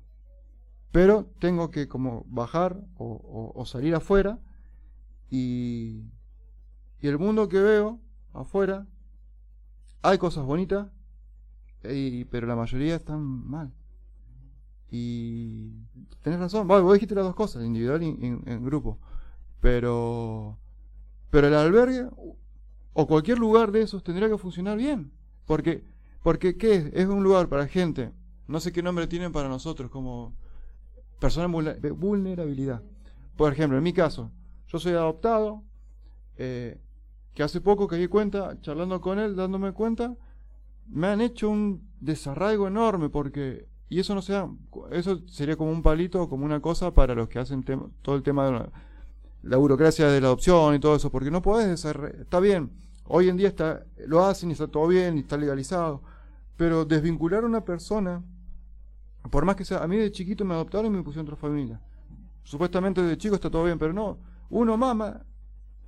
Pero 0.93 1.29
tengo 1.41 1.71
que 1.71 1.89
como 1.89 2.25
bajar 2.29 2.81
o 2.97 3.65
salir 3.67 3.95
afuera 3.97 4.39
y, 5.37 6.05
y 7.01 7.09
el 7.09 7.19
mundo 7.19 7.49
que 7.49 7.61
veo 7.61 8.01
afuera, 8.33 8.87
hay 10.03 10.19
cosas 10.19 10.45
bonitas, 10.45 10.89
y- 11.83 12.25
pero 12.27 12.47
la 12.47 12.57
mayoría 12.57 12.95
están 12.97 13.21
mal. 13.23 13.73
Y 14.91 15.73
tenés 16.23 16.39
razón, 16.39 16.69
vos, 16.69 16.93
dijiste 16.95 17.15
las 17.15 17.25
dos 17.25 17.35
cosas, 17.35 17.65
individual 17.65 18.03
y 18.03 18.09
en, 18.09 18.43
en 18.47 18.65
grupo. 18.65 18.99
Pero, 19.61 20.57
pero 21.31 21.49
el 21.49 21.55
albergue 21.55 22.07
o 22.93 23.07
cualquier 23.07 23.39
lugar 23.39 23.73
de 23.73 23.83
esos 23.83 24.05
tendría 24.05 24.29
que 24.29 24.39
funcionar 24.39 24.77
bien. 24.79 25.11
Porque, 25.47 25.85
porque 26.23 26.57
¿qué 26.57 26.77
es? 26.77 26.85
Es 26.93 27.07
un 27.09 27.25
lugar 27.25 27.49
para 27.49 27.67
gente, 27.67 28.13
no 28.47 28.61
sé 28.61 28.73
qué 28.73 28.83
nombre 28.83 29.07
tienen 29.09 29.33
para 29.33 29.49
nosotros, 29.49 29.91
como 29.91 30.37
personas 31.19 31.51
vulnerabilidad. 31.97 32.83
Por 33.37 33.53
ejemplo, 33.53 33.77
en 33.79 33.85
mi 33.85 33.93
caso, 33.93 34.31
yo 34.75 34.81
soy 34.81 34.95
adoptado, 34.95 35.63
eh, 36.37 36.81
que 37.33 37.45
hace 37.45 37.61
poco 37.61 37.87
que 37.87 37.95
di 37.95 38.09
cuenta, 38.09 38.61
charlando 38.61 39.01
con 39.01 39.21
él, 39.21 39.37
dándome 39.37 39.73
cuenta, 39.73 40.17
me 40.89 41.07
han 41.07 41.21
hecho 41.21 41.49
un 41.49 41.89
desarraigo 42.01 42.67
enorme 42.67 43.09
porque 43.09 43.69
y 43.89 44.01
eso 44.01 44.17
no 44.17 44.21
sea 44.23 44.49
eso 44.91 45.21
sería 45.29 45.57
como 45.57 45.71
un 45.71 45.83
palito 45.83 46.29
como 46.29 46.45
una 46.45 46.61
cosa 46.61 46.93
para 46.93 47.15
los 47.15 47.29
que 47.29 47.39
hacen 47.39 47.63
todo 48.03 48.17
el 48.17 48.23
tema 48.25 48.47
de 48.47 48.69
la, 49.43 49.57
burocracia 49.57 50.09
de 50.09 50.21
la 50.21 50.27
adopción 50.27 50.75
y 50.75 50.81
todo 50.81 50.97
eso 50.97 51.11
porque 51.11 51.31
no 51.31 51.41
podés 51.41 51.69
desarra- 51.69 52.11
está 52.21 52.41
bien 52.41 52.71
hoy 53.05 53.29
en 53.29 53.37
día 53.37 53.49
está 53.49 53.85
lo 54.07 54.25
hacen 54.25 54.51
y 54.51 54.53
está 54.53 54.67
todo 54.67 54.89
bien 54.89 55.17
y 55.17 55.21
está 55.21 55.37
legalizado 55.37 56.03
pero 56.57 56.85
desvincular 56.85 57.45
a 57.45 57.47
una 57.47 57.65
persona 57.65 58.23
por 59.31 59.45
más 59.45 59.55
que 59.55 59.65
sea 59.65 59.85
a 59.85 59.87
mí 59.87 59.97
de 59.97 60.11
chiquito 60.11 60.45
me 60.45 60.55
adoptaron 60.55 60.93
y 60.93 60.97
me 60.97 61.03
pusieron 61.05 61.27
otra 61.27 61.37
familia. 61.37 61.81
Supuestamente 62.43 63.01
de 63.03 63.17
chico 63.17 63.37
está 63.37 63.49
todo 63.49 63.65
bien 63.65 63.79
pero 63.79 63.93
no 63.93 64.34
uno 64.55 64.77
mama 64.77 65.25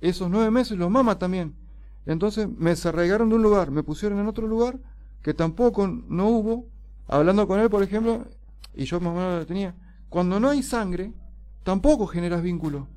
esos 0.01 0.29
nueve 0.29 0.51
meses 0.51 0.77
los 0.77 0.89
mama 0.89 1.17
también 1.17 1.55
entonces 2.07 2.47
me 2.57 2.71
desarraigaron 2.71 3.29
de 3.29 3.35
un 3.35 3.43
lugar, 3.43 3.69
me 3.69 3.83
pusieron 3.83 4.19
en 4.19 4.27
otro 4.27 4.47
lugar 4.47 4.79
que 5.21 5.33
tampoco 5.33 5.87
no 5.87 6.29
hubo. 6.29 6.65
Hablando 7.05 7.47
con 7.47 7.59
él, 7.59 7.69
por 7.69 7.83
ejemplo, 7.83 8.25
y 8.73 8.85
yo 8.85 8.99
más 9.01 9.11
o 9.11 9.15
menos 9.15 9.39
lo 9.39 9.45
tenía. 9.45 9.75
Cuando 10.09 10.39
no 10.39 10.49
hay 10.49 10.63
sangre, 10.63 11.11
tampoco 11.63 12.07
generas 12.07 12.41
vínculo. 12.41 12.87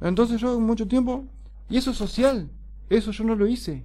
Entonces 0.00 0.40
yo 0.40 0.58
mucho 0.60 0.86
tiempo, 0.86 1.24
y 1.68 1.76
eso 1.78 1.90
es 1.90 1.96
social, 1.96 2.48
eso 2.88 3.10
yo 3.10 3.24
no 3.24 3.34
lo 3.34 3.48
hice. 3.48 3.84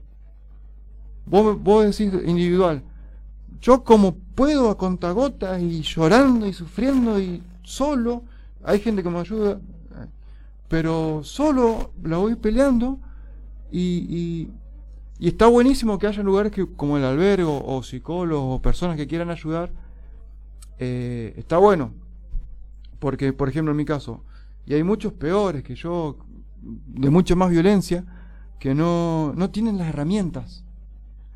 Vos, 1.26 1.62
vos 1.62 1.84
decís 1.84 2.14
individual. 2.24 2.84
Yo 3.62 3.84
como 3.84 4.14
puedo 4.14 4.70
a 4.70 4.78
contagotas 4.78 5.60
y 5.64 5.82
llorando 5.82 6.46
y 6.46 6.54
sufriendo 6.54 7.20
y 7.20 7.42
solo, 7.64 8.22
hay 8.64 8.80
gente 8.80 9.02
que 9.02 9.10
me 9.10 9.20
ayuda, 9.20 9.60
pero 10.68 11.24
solo 11.24 11.92
la 12.04 12.18
voy 12.18 12.36
peleando 12.36 13.00
y, 13.72 14.50
y, 15.20 15.28
está 15.28 15.48
buenísimo 15.48 15.98
que 16.00 16.08
haya 16.08 16.24
lugares 16.24 16.52
que, 16.52 16.66
como 16.66 16.98
el 16.98 17.04
albergue 17.04 17.46
o, 17.46 17.84
psicólogos 17.84 18.60
o 18.60 18.62
personas 18.62 18.98
que 18.98 19.08
quieran 19.08 19.30
ayudar. 19.30 19.72
eh, 20.80 21.34
está 21.38 21.58
bueno. 21.58 21.94
Porque, 23.00 23.34
por 23.34 23.50
ejemplo, 23.50 23.72
en 23.72 23.78
mi 23.78 23.86
caso, 23.86 24.24
y 24.66 24.74
hay 24.74 24.84
muchos 24.84 25.14
peores 25.14 25.64
que 25.64 25.76
yo, 25.76 26.18
de 26.62 27.10
mucha 27.10 27.36
más 27.36 27.50
violencia, 27.50 28.06
que 28.60 28.74
no, 28.74 29.34
no 29.36 29.52
tienen 29.52 29.78
las 29.78 29.90
herramientas. 29.90 30.64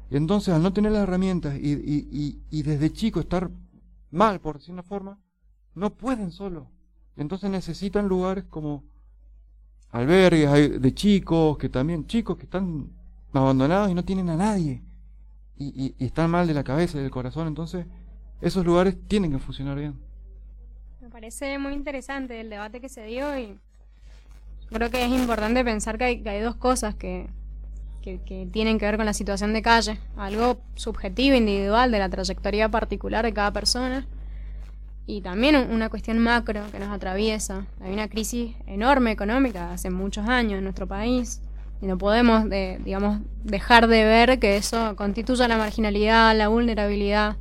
Y 0.10 0.18
entonces, 0.18 0.54
al 0.54 0.63
no 0.63 0.74
tener 0.74 0.92
las 0.92 1.04
herramientas 1.04 1.56
y, 1.60 1.74
y, 1.74 2.42
y 2.50 2.63
desde 2.63 2.92
chico 2.92 3.20
estar 3.20 3.52
mal, 4.12 4.39
por 4.39 4.58
decir 4.58 4.74
una 4.74 4.84
forma, 4.84 5.20
no 5.76 5.92
pueden 5.94 6.32
solo. 6.32 6.72
Entonces 7.15 7.50
necesitan 7.50 8.08
lugares 8.08 8.46
como 8.46 8.84
albergues 9.91 10.82
de 10.82 10.93
chicos, 10.93 11.58
que 11.58 11.69
también, 11.69 12.06
chicos 12.08 12.38
que 12.38 12.43
están 12.43 12.89
abandonados 13.34 13.89
y 13.89 13.93
no 13.93 14.04
tienen 14.04 14.30
a 14.30 14.36
nadie. 14.36 14.82
Y 15.58 15.93
están 15.99 16.32
mal 16.32 16.47
de 16.47 16.54
la 16.54 16.63
cabeza 16.63 16.97
y 16.97 17.02
del 17.02 17.12
corazón. 17.12 17.47
Entonces, 17.47 17.86
esos 18.41 18.65
lugares 18.65 18.95
tienen 19.08 19.32
que 19.32 19.39
funcionar 19.39 19.78
bien. 19.78 19.99
Me 21.02 21.10
parece 21.10 21.58
muy 21.60 21.73
interesante 21.73 22.39
el 22.39 22.49
debate 22.49 22.80
que 22.80 22.88
se 22.88 23.06
dio 23.06 23.38
y 23.38 23.58
creo 24.69 24.89
que 24.89 25.04
es 25.04 25.12
importante 25.12 25.63
pensar 25.65 25.97
que 25.97 26.04
hay, 26.06 26.21
que 26.21 26.30
hay 26.30 26.41
dos 26.41 26.56
cosas 26.56 26.95
que, 26.95 27.28
que, 28.02 28.21
que 28.21 28.47
tienen 28.52 28.80
que 28.80 28.86
ver 28.86 28.95
con 28.95 29.06
la 29.06 29.13
situación 29.13 29.52
de 29.52 29.62
calle. 29.62 29.99
Algo 30.15 30.62
subjetivo, 30.75 31.36
individual, 31.36 31.91
de 31.91 31.99
la 31.99 32.10
trayectoria 32.10 32.69
particular 32.69 33.25
de 33.25 33.34
cada 33.34 33.52
persona. 33.52 34.08
Y 35.10 35.22
también 35.22 35.56
un- 35.56 35.72
una 35.72 35.89
cuestión 35.89 36.19
macro 36.19 36.62
que 36.72 36.78
nos 36.78 36.89
atraviesa. 36.89 37.65
Hay 37.82 37.91
una 37.91 38.08
crisis 38.10 38.54
enorme 38.67 39.10
económica 39.10 39.74
hace 39.74 39.89
muchos 39.89 40.30
años 40.30 40.60
en 40.60 40.63
nuestro 40.63 40.86
país. 40.86 41.41
Y 41.82 41.88
no 41.88 41.98
podemos, 41.98 42.48
de- 42.48 42.80
digamos, 42.86 43.19
dejar 43.43 43.88
de 43.88 44.04
ver 44.04 44.38
que 44.38 44.56
eso 44.58 44.95
constituye 44.95 45.48
la 45.48 45.58
marginalidad, 45.58 46.38
la 46.38 46.48
vulnerabilidad 46.50 47.38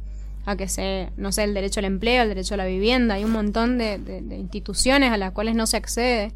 a 0.47 0.57
que 0.57 0.67
se, 0.67 1.11
no 1.19 1.31
sé, 1.31 1.45
el 1.45 1.53
derecho 1.53 1.81
al 1.81 1.85
empleo, 1.85 2.23
el 2.23 2.31
derecho 2.31 2.55
a 2.55 2.57
la 2.57 2.65
vivienda, 2.65 3.17
hay 3.17 3.25
un 3.25 3.33
montón 3.33 3.77
de 3.77 4.01
instituciones 4.39 5.13
a 5.13 5.19
las 5.19 5.33
cuales 5.33 5.55
no 5.55 5.67
se 5.67 5.77
accede 5.77 6.33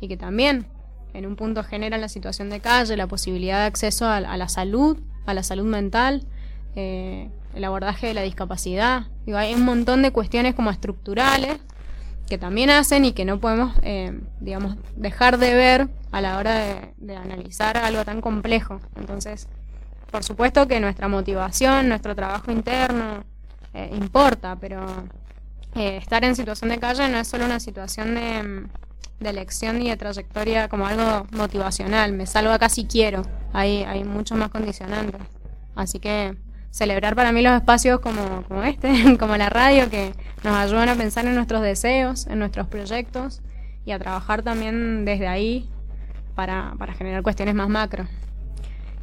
y 0.00 0.08
que 0.08 0.16
también 0.16 0.66
en 1.14 1.26
un 1.26 1.36
punto 1.36 1.62
generan 1.62 2.00
la 2.00 2.08
situación 2.08 2.50
de 2.50 2.58
calle, 2.58 2.96
la 2.96 3.06
posibilidad 3.06 3.60
de 3.60 3.66
acceso 3.66 4.06
a, 4.06 4.16
a 4.16 4.36
la 4.36 4.48
salud, 4.48 4.98
a 5.26 5.32
la 5.34 5.44
salud 5.44 5.64
mental, 5.66 6.24
eh, 6.74 7.28
el 7.54 7.64
abordaje 7.64 8.06
de 8.06 8.14
la 8.14 8.22
discapacidad. 8.22 9.06
Digo, 9.26 9.38
hay 9.38 9.54
un 9.54 9.64
montón 9.64 10.02
de 10.02 10.10
cuestiones 10.10 10.54
como 10.54 10.70
estructurales 10.70 11.58
que 12.28 12.38
también 12.38 12.70
hacen 12.70 13.04
y 13.04 13.12
que 13.12 13.24
no 13.24 13.40
podemos, 13.40 13.74
eh, 13.82 14.18
digamos, 14.40 14.76
dejar 14.96 15.38
de 15.38 15.54
ver 15.54 15.88
a 16.12 16.20
la 16.20 16.38
hora 16.38 16.92
de, 16.96 17.16
analizar 17.16 17.76
algo 17.76 18.04
tan 18.04 18.20
complejo. 18.20 18.80
Entonces, 18.96 19.48
por 20.10 20.24
supuesto 20.24 20.66
que 20.66 20.80
nuestra 20.80 21.08
motivación, 21.08 21.88
nuestro 21.88 22.14
trabajo 22.14 22.50
interno 22.50 23.24
eh, 23.74 23.90
importa, 23.94 24.56
pero 24.56 24.86
eh, 25.74 25.98
estar 25.98 26.24
en 26.24 26.36
situación 26.36 26.70
de 26.70 26.78
calle 26.78 27.08
no 27.08 27.18
es 27.18 27.28
solo 27.28 27.44
una 27.44 27.60
situación 27.60 28.14
de, 28.14 28.66
de 29.20 29.30
elección 29.30 29.82
y 29.82 29.88
de 29.88 29.96
trayectoria 29.96 30.68
como 30.68 30.86
algo 30.86 31.26
motivacional. 31.32 32.12
Me 32.12 32.26
salgo 32.26 32.52
acá 32.52 32.68
si 32.68 32.84
quiero. 32.84 33.22
Hay, 33.52 33.84
hay 33.84 34.04
muchos 34.04 34.38
más 34.38 34.50
condicionantes. 34.50 35.20
Así 35.74 35.98
que 35.98 36.36
celebrar 36.72 37.14
para 37.14 37.30
mí 37.30 37.42
los 37.42 37.52
espacios 37.54 38.00
como, 38.00 38.42
como 38.48 38.64
este, 38.64 39.16
como 39.20 39.36
la 39.36 39.48
radio, 39.48 39.88
que 39.88 40.12
nos 40.42 40.56
ayudan 40.56 40.88
a 40.88 40.96
pensar 40.96 41.24
en 41.26 41.36
nuestros 41.36 41.62
deseos, 41.62 42.26
en 42.26 42.40
nuestros 42.40 42.66
proyectos 42.66 43.40
y 43.86 43.92
a 43.92 43.98
trabajar 44.00 44.42
también 44.42 45.04
desde 45.04 45.28
ahí 45.28 45.68
para, 46.34 46.74
para 46.78 46.94
generar 46.94 47.22
cuestiones 47.22 47.54
más 47.54 47.68
macro. 47.68 48.06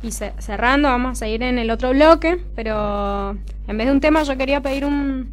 Y 0.01 0.12
ce- 0.12 0.34
cerrando, 0.39 0.89
vamos 0.89 1.12
a 1.12 1.15
seguir 1.15 1.43
en 1.43 1.58
el 1.60 1.69
otro 1.71 1.91
bloque, 1.91 2.43
pero 2.55 3.32
en 3.67 3.77
vez 3.77 3.86
de 3.88 3.91
un 3.93 3.99
tema 4.01 4.23
yo 4.23 4.36
quería 4.38 4.62
pedir 4.62 4.84
un- 4.86 5.32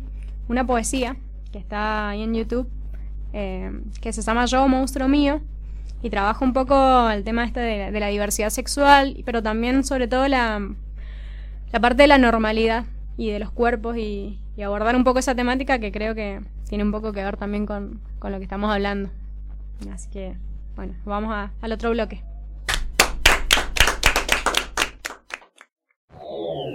una 0.48 0.64
poesía 0.66 1.16
que 1.52 1.58
está 1.58 2.10
ahí 2.10 2.22
en 2.22 2.34
YouTube, 2.34 2.68
eh, 3.32 3.70
que 4.00 4.12
se 4.12 4.22
llama 4.22 4.44
Yo, 4.46 4.66
monstruo 4.68 5.08
mío, 5.08 5.40
y 6.02 6.10
trabaja 6.10 6.44
un 6.44 6.52
poco 6.52 7.08
el 7.10 7.24
tema 7.24 7.44
este 7.44 7.60
de, 7.60 7.90
de 7.90 8.00
la 8.00 8.08
diversidad 8.08 8.50
sexual, 8.50 9.22
pero 9.24 9.42
también 9.42 9.84
sobre 9.84 10.06
todo 10.08 10.28
la, 10.28 10.60
la 11.76 11.80
parte 11.80 12.04
de 12.04 12.08
la 12.08 12.16
normalidad 12.16 12.86
y 13.18 13.28
de 13.28 13.38
los 13.38 13.50
cuerpos 13.50 13.98
y, 13.98 14.40
abordar 14.64 14.96
un 14.96 15.04
poco 15.04 15.18
esa 15.18 15.34
temática 15.34 15.78
que 15.78 15.92
creo 15.92 16.14
que 16.14 16.40
tiene 16.70 16.84
un 16.84 16.90
poco 16.90 17.12
que 17.12 17.22
ver 17.22 17.36
también 17.36 17.66
con, 17.66 18.00
con 18.18 18.32
lo 18.32 18.38
que 18.38 18.44
estamos 18.44 18.72
hablando. 18.72 19.10
Así 19.92 20.08
que, 20.08 20.34
bueno, 20.74 20.94
vamos 21.04 21.34
a- 21.34 21.52
al 21.60 21.72
otro 21.72 21.90
bloque. 21.90 22.22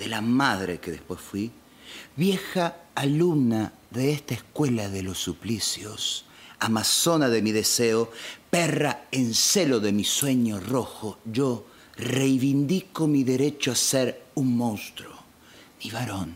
de 0.00 0.08
la 0.08 0.22
madre 0.22 0.80
que 0.80 0.90
después 0.90 1.20
fui, 1.20 1.52
vieja 2.16 2.78
alumna 2.94 3.74
de 3.90 4.12
esta 4.12 4.32
escuela 4.32 4.88
de 4.88 5.02
los 5.02 5.18
suplicios, 5.18 6.24
amazona 6.58 7.28
de 7.28 7.42
mi 7.42 7.52
deseo, 7.52 8.10
perra 8.48 9.04
en 9.12 9.34
celo 9.34 9.78
de 9.78 9.92
mi 9.92 10.04
sueño 10.04 10.58
rojo, 10.58 11.18
yo 11.26 11.66
reivindico 11.96 13.06
mi 13.06 13.24
derecho 13.24 13.72
a 13.72 13.74
ser 13.74 14.24
un 14.36 14.56
monstruo, 14.56 15.14
ni 15.84 15.90
varón, 15.90 16.34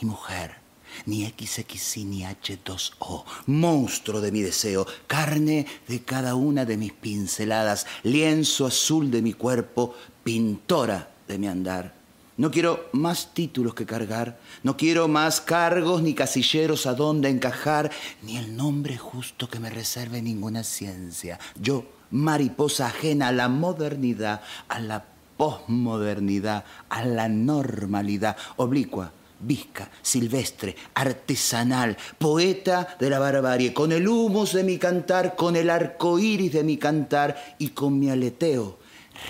ni 0.00 0.08
mujer, 0.08 0.56
ni 1.04 1.26
XXI 1.26 2.04
ni 2.06 2.22
H2O, 2.22 3.24
monstruo 3.44 4.22
de 4.22 4.32
mi 4.32 4.40
deseo, 4.40 4.86
carne 5.06 5.66
de 5.86 6.00
cada 6.00 6.34
una 6.34 6.64
de 6.64 6.78
mis 6.78 6.94
pinceladas, 6.94 7.86
lienzo 8.04 8.64
azul 8.64 9.10
de 9.10 9.20
mi 9.20 9.34
cuerpo, 9.34 9.94
pintora 10.24 11.10
de 11.28 11.36
mi 11.36 11.46
andar. 11.46 12.05
No 12.38 12.50
quiero 12.50 12.90
más 12.92 13.32
títulos 13.32 13.74
que 13.74 13.86
cargar, 13.86 14.38
no 14.62 14.76
quiero 14.76 15.08
más 15.08 15.40
cargos 15.40 16.02
ni 16.02 16.12
casilleros 16.12 16.84
a 16.84 16.92
donde 16.92 17.30
encajar, 17.30 17.90
ni 18.22 18.36
el 18.36 18.54
nombre 18.54 18.98
justo 18.98 19.48
que 19.48 19.58
me 19.58 19.70
reserve 19.70 20.20
ninguna 20.20 20.62
ciencia. 20.62 21.38
Yo, 21.58 21.86
mariposa 22.10 22.88
ajena 22.88 23.28
a 23.28 23.32
la 23.32 23.48
modernidad, 23.48 24.42
a 24.68 24.80
la 24.80 25.02
posmodernidad, 25.38 26.64
a 26.90 27.06
la 27.06 27.26
normalidad, 27.30 28.36
oblicua, 28.56 29.12
visca, 29.40 29.90
silvestre, 30.02 30.76
artesanal, 30.92 31.96
poeta 32.18 32.98
de 33.00 33.08
la 33.08 33.18
barbarie, 33.18 33.72
con 33.72 33.92
el 33.92 34.06
humus 34.06 34.52
de 34.52 34.62
mi 34.62 34.76
cantar, 34.76 35.36
con 35.36 35.56
el 35.56 35.70
arco 35.70 36.18
iris 36.18 36.52
de 36.52 36.64
mi 36.64 36.76
cantar 36.76 37.56
y 37.58 37.70
con 37.70 37.98
mi 37.98 38.10
aleteo, 38.10 38.78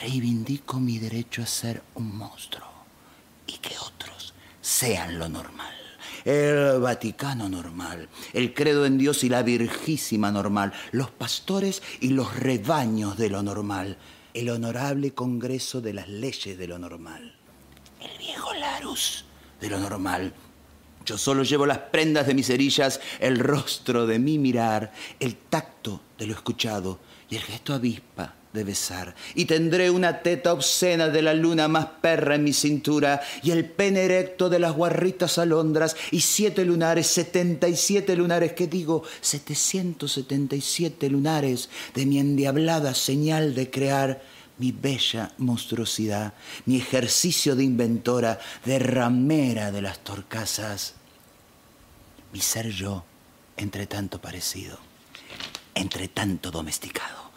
reivindico 0.02 0.80
mi 0.80 0.98
derecho 0.98 1.42
a 1.42 1.46
ser 1.46 1.82
un 1.94 2.16
monstruo 2.16 2.75
que 3.66 3.76
otros 3.79 4.35
sean 4.61 5.18
lo 5.18 5.29
normal. 5.29 5.74
El 6.24 6.81
Vaticano 6.81 7.48
normal, 7.48 8.09
el 8.33 8.52
credo 8.52 8.85
en 8.85 8.98
Dios 8.98 9.22
y 9.22 9.29
la 9.29 9.42
Virgísima 9.42 10.33
normal, 10.33 10.72
los 10.90 11.11
pastores 11.11 11.83
y 12.00 12.09
los 12.09 12.37
rebaños 12.37 13.16
de 13.16 13.31
lo 13.31 13.42
normal, 13.42 13.96
el 14.35 14.50
honorable 14.50 15.12
Congreso 15.12 15.81
de 15.81 15.92
las 15.92 16.09
leyes 16.09 16.59
de 16.59 16.66
lo 16.66 16.79
normal, 16.79 17.37
el 18.00 18.18
viejo 18.18 18.52
Larus 18.55 19.24
de 19.61 19.70
lo 19.70 19.79
normal. 19.79 20.35
Yo 21.05 21.16
solo 21.16 21.44
llevo 21.44 21.64
las 21.64 21.79
prendas 21.79 22.26
de 22.26 22.35
mis 22.35 22.48
cerillas, 22.48 23.00
el 23.20 23.38
rostro 23.38 24.07
de 24.07 24.18
mi 24.18 24.38
mirar, 24.38 24.92
el 25.20 25.37
tacto 25.37 26.00
de 26.18 26.26
lo 26.26 26.35
escuchado 26.35 26.98
y 27.31 27.37
el 27.37 27.42
gesto 27.42 27.72
avispa 27.72 28.35
de 28.56 28.64
besar. 28.64 29.14
Y 29.36 29.44
tendré 29.44 29.90
una 29.90 30.22
teta 30.22 30.52
obscena 30.52 31.08
de 31.08 31.22
la 31.22 31.34
luna 31.34 31.68
más 31.68 31.86
perra 32.00 32.34
en 32.34 32.42
mi 32.42 32.52
cintura 32.52 33.20
y 33.44 33.52
el 33.52 33.66
pene 33.66 34.00
erecto 34.00 34.48
de 34.48 34.58
las 34.58 34.74
guarritas 34.74 35.38
alondras 35.38 35.96
y 36.10 36.22
siete 36.22 36.64
lunares, 36.64 37.06
setenta 37.06 37.68
y 37.68 37.76
siete 37.76 38.16
lunares, 38.16 38.54
que 38.54 38.66
digo, 38.66 39.04
777 39.20 41.08
lunares 41.08 41.68
de 41.94 42.06
mi 42.06 42.18
endiablada 42.18 42.94
señal 42.94 43.54
de 43.54 43.70
crear 43.70 44.22
mi 44.58 44.72
bella 44.72 45.32
monstruosidad, 45.38 46.32
mi 46.64 46.76
ejercicio 46.76 47.54
de 47.56 47.64
inventora, 47.64 48.38
de 48.64 48.78
ramera 48.78 49.70
de 49.70 49.82
las 49.82 49.98
torcasas, 49.98 50.94
mi 52.32 52.40
ser 52.40 52.70
yo, 52.70 53.04
entre 53.56 53.86
tanto 53.86 54.20
parecido, 54.20 54.78
entre 55.74 56.08
tanto 56.08 56.50
domesticado, 56.50 57.25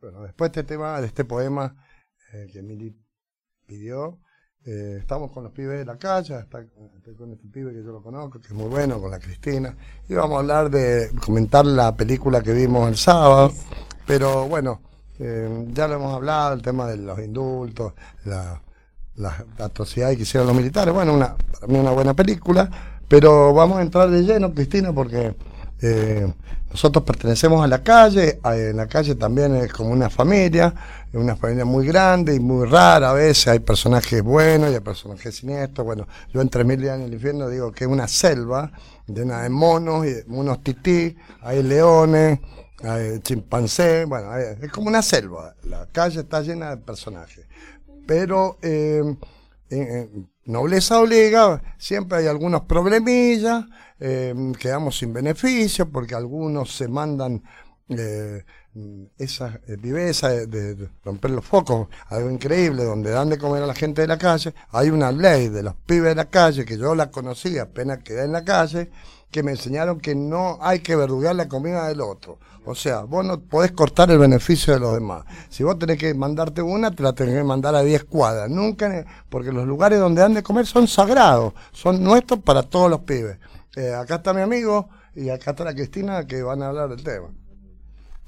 Bueno, 0.00 0.22
después 0.22 0.52
de 0.52 0.60
este 0.60 0.74
tema, 0.74 1.00
de 1.00 1.08
este 1.08 1.24
poema 1.24 1.74
eh, 2.32 2.46
que 2.52 2.60
Emily 2.60 2.96
pidió, 3.66 4.20
eh, 4.64 4.98
estamos 5.00 5.32
con 5.32 5.42
los 5.42 5.52
pibes 5.52 5.78
de 5.78 5.84
la 5.84 5.98
calle, 5.98 6.38
estoy 6.38 7.16
con 7.16 7.32
este 7.32 7.48
pibe 7.48 7.72
que 7.72 7.82
yo 7.82 7.90
lo 7.90 8.00
conozco, 8.00 8.38
que 8.38 8.46
es 8.46 8.54
muy 8.54 8.68
bueno, 8.68 9.00
con 9.00 9.10
la 9.10 9.18
Cristina, 9.18 9.76
y 10.08 10.14
vamos 10.14 10.36
a 10.36 10.38
hablar 10.38 10.70
de, 10.70 11.10
comentar 11.24 11.66
la 11.66 11.96
película 11.96 12.42
que 12.42 12.52
vimos 12.52 12.88
el 12.88 12.96
sábado, 12.96 13.52
pero 14.06 14.46
bueno, 14.46 14.80
eh, 15.18 15.66
ya 15.72 15.88
lo 15.88 15.94
hemos 15.94 16.14
hablado, 16.14 16.54
el 16.54 16.62
tema 16.62 16.86
de 16.86 16.98
los 16.98 17.18
indultos, 17.18 17.94
la, 18.24 18.62
la, 19.16 19.44
la 19.58 19.64
atrocidad 19.64 20.10
que 20.10 20.22
hicieron 20.22 20.46
los 20.46 20.56
militares, 20.56 20.94
bueno, 20.94 21.12
una, 21.12 21.34
para 21.36 21.66
mí 21.66 21.76
una 21.76 21.90
buena 21.90 22.14
película, 22.14 22.70
pero 23.08 23.52
vamos 23.52 23.78
a 23.78 23.82
entrar 23.82 24.08
de 24.10 24.22
lleno, 24.22 24.54
Cristina, 24.54 24.92
porque 24.92 25.34
Eh, 25.80 26.32
nosotros 26.70 27.04
pertenecemos 27.04 27.64
a 27.64 27.66
la 27.66 27.82
calle, 27.82 28.40
en 28.44 28.76
la 28.76 28.86
calle 28.86 29.14
también 29.14 29.56
es 29.56 29.72
como 29.72 29.90
una 29.90 30.10
familia, 30.10 30.74
es 31.10 31.14
una 31.14 31.34
familia 31.34 31.64
muy 31.64 31.86
grande 31.86 32.34
y 32.34 32.40
muy 32.40 32.66
rara 32.66 33.10
a 33.10 33.12
veces, 33.14 33.48
hay 33.48 33.60
personajes 33.60 34.22
buenos 34.22 34.70
y 34.70 34.74
hay 34.74 34.80
personajes 34.80 35.36
siniestros, 35.36 35.86
bueno, 35.86 36.06
yo 36.32 36.42
en 36.42 36.50
3000 36.50 36.80
días 36.80 37.00
en 37.00 37.10
infierno 37.10 37.48
digo 37.48 37.72
que 37.72 37.84
es 37.84 37.90
una 37.90 38.06
selva 38.06 38.70
llena 39.06 39.42
de 39.42 39.48
monos, 39.48 40.06
y 40.06 40.14
monos 40.26 40.62
tití, 40.62 41.16
hay 41.40 41.62
leones, 41.62 42.38
hay 42.82 43.20
chimpancés, 43.20 44.06
bueno, 44.06 44.36
es 44.36 44.70
como 44.70 44.88
una 44.88 45.00
selva, 45.00 45.54
la 45.64 45.86
calle 45.90 46.20
está 46.20 46.42
llena 46.42 46.76
de 46.76 46.76
personajes, 46.76 47.46
pero 48.06 48.58
eh, 48.60 49.02
en 49.70 50.30
nobleza 50.44 51.00
obliga, 51.00 51.62
siempre 51.78 52.18
hay 52.18 52.26
algunos 52.26 52.62
problemillas, 52.62 53.64
eh, 54.00 54.34
quedamos 54.58 54.96
sin 54.98 55.12
beneficio 55.12 55.90
porque 55.90 56.14
algunos 56.14 56.74
se 56.76 56.88
mandan 56.88 57.42
eh, 57.90 58.44
esa 59.16 59.60
eh, 59.66 59.76
viveza 59.78 60.28
de- 60.28 60.46
de 60.74 60.88
romper 61.04 61.30
los 61.32 61.44
focos, 61.44 61.88
algo 62.08 62.30
increíble, 62.30 62.84
donde 62.84 63.10
dan 63.10 63.28
de 63.30 63.38
comer 63.38 63.62
a 63.62 63.66
la 63.66 63.74
gente 63.74 64.02
de 64.02 64.08
la 64.08 64.18
calle. 64.18 64.54
Hay 64.70 64.90
una 64.90 65.10
ley 65.10 65.48
de 65.48 65.62
los 65.62 65.74
pibes 65.74 66.10
de 66.10 66.14
la 66.14 66.26
calle 66.26 66.64
que 66.64 66.76
yo 66.78 66.94
la 66.94 67.10
conocí 67.10 67.58
apenas 67.58 67.98
quedé 68.04 68.24
en 68.24 68.32
la 68.32 68.44
calle, 68.44 68.90
que 69.30 69.42
me 69.42 69.50
enseñaron 69.52 70.00
que 70.00 70.14
no 70.14 70.58
hay 70.62 70.80
que 70.80 70.96
verdugar 70.96 71.36
la 71.36 71.48
comida 71.48 71.86
del 71.88 72.00
otro. 72.00 72.38
O 72.64 72.74
sea, 72.74 73.00
vos 73.02 73.24
no 73.24 73.40
podés 73.40 73.72
cortar 73.72 74.10
el 74.10 74.18
beneficio 74.18 74.74
de 74.74 74.80
los 74.80 74.92
demás. 74.94 75.24
Si 75.48 75.62
vos 75.64 75.78
tenés 75.78 75.98
que 75.98 76.12
mandarte 76.14 76.60
una, 76.62 76.90
te 76.90 77.02
la 77.02 77.12
tenés 77.14 77.34
que 77.34 77.44
mandar 77.44 77.74
a 77.74 77.82
10 77.82 78.04
cuadras. 78.04 78.50
Nunca, 78.50 79.04
porque 79.30 79.52
los 79.52 79.66
lugares 79.66 79.98
donde 79.98 80.22
han 80.22 80.34
de 80.34 80.42
comer 80.42 80.66
son 80.66 80.86
sagrados, 80.86 81.54
son 81.72 82.02
nuestros 82.02 82.40
para 82.40 82.62
todos 82.62 82.90
los 82.90 83.00
pibes. 83.00 83.38
Eh, 83.76 83.94
acá 83.94 84.16
está 84.16 84.34
mi 84.34 84.42
amigo 84.42 84.88
y 85.14 85.30
acá 85.30 85.52
está 85.52 85.64
la 85.64 85.74
Cristina 85.74 86.26
que 86.26 86.42
van 86.42 86.62
a 86.62 86.68
hablar 86.68 86.88
del 86.90 87.02
tema. 87.02 87.28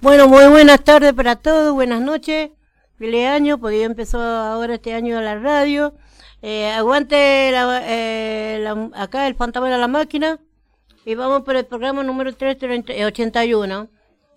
Bueno, 0.01 0.29
muy 0.29 0.47
buenas 0.49 0.83
tardes 0.83 1.13
para 1.13 1.37
todos, 1.37 1.75
buenas 1.75 2.01
noches. 2.01 2.51
Feliz 2.97 3.27
año, 3.27 3.59
porque 3.59 3.81
ya 3.81 3.87
empezó 3.87 4.21
ahora 4.23 4.75
este 4.75 4.95
año 4.95 5.21
la 5.21 5.39
radio. 5.39 5.95
Eh, 6.43 6.71
aguante 6.71 7.51
la- 7.53 7.83
eh, 7.85 8.59
la- 8.63 8.91
acá 8.95 9.27
el 9.27 9.35
fantasma 9.35 9.69
de 9.69 9.77
la 9.79 9.89
máquina. 9.89 10.39
Y 11.11 11.17
vamos 11.17 11.43
por 11.43 11.57
el 11.57 11.67
programa 11.67 12.05
número 12.05 12.33
381. 12.33 13.89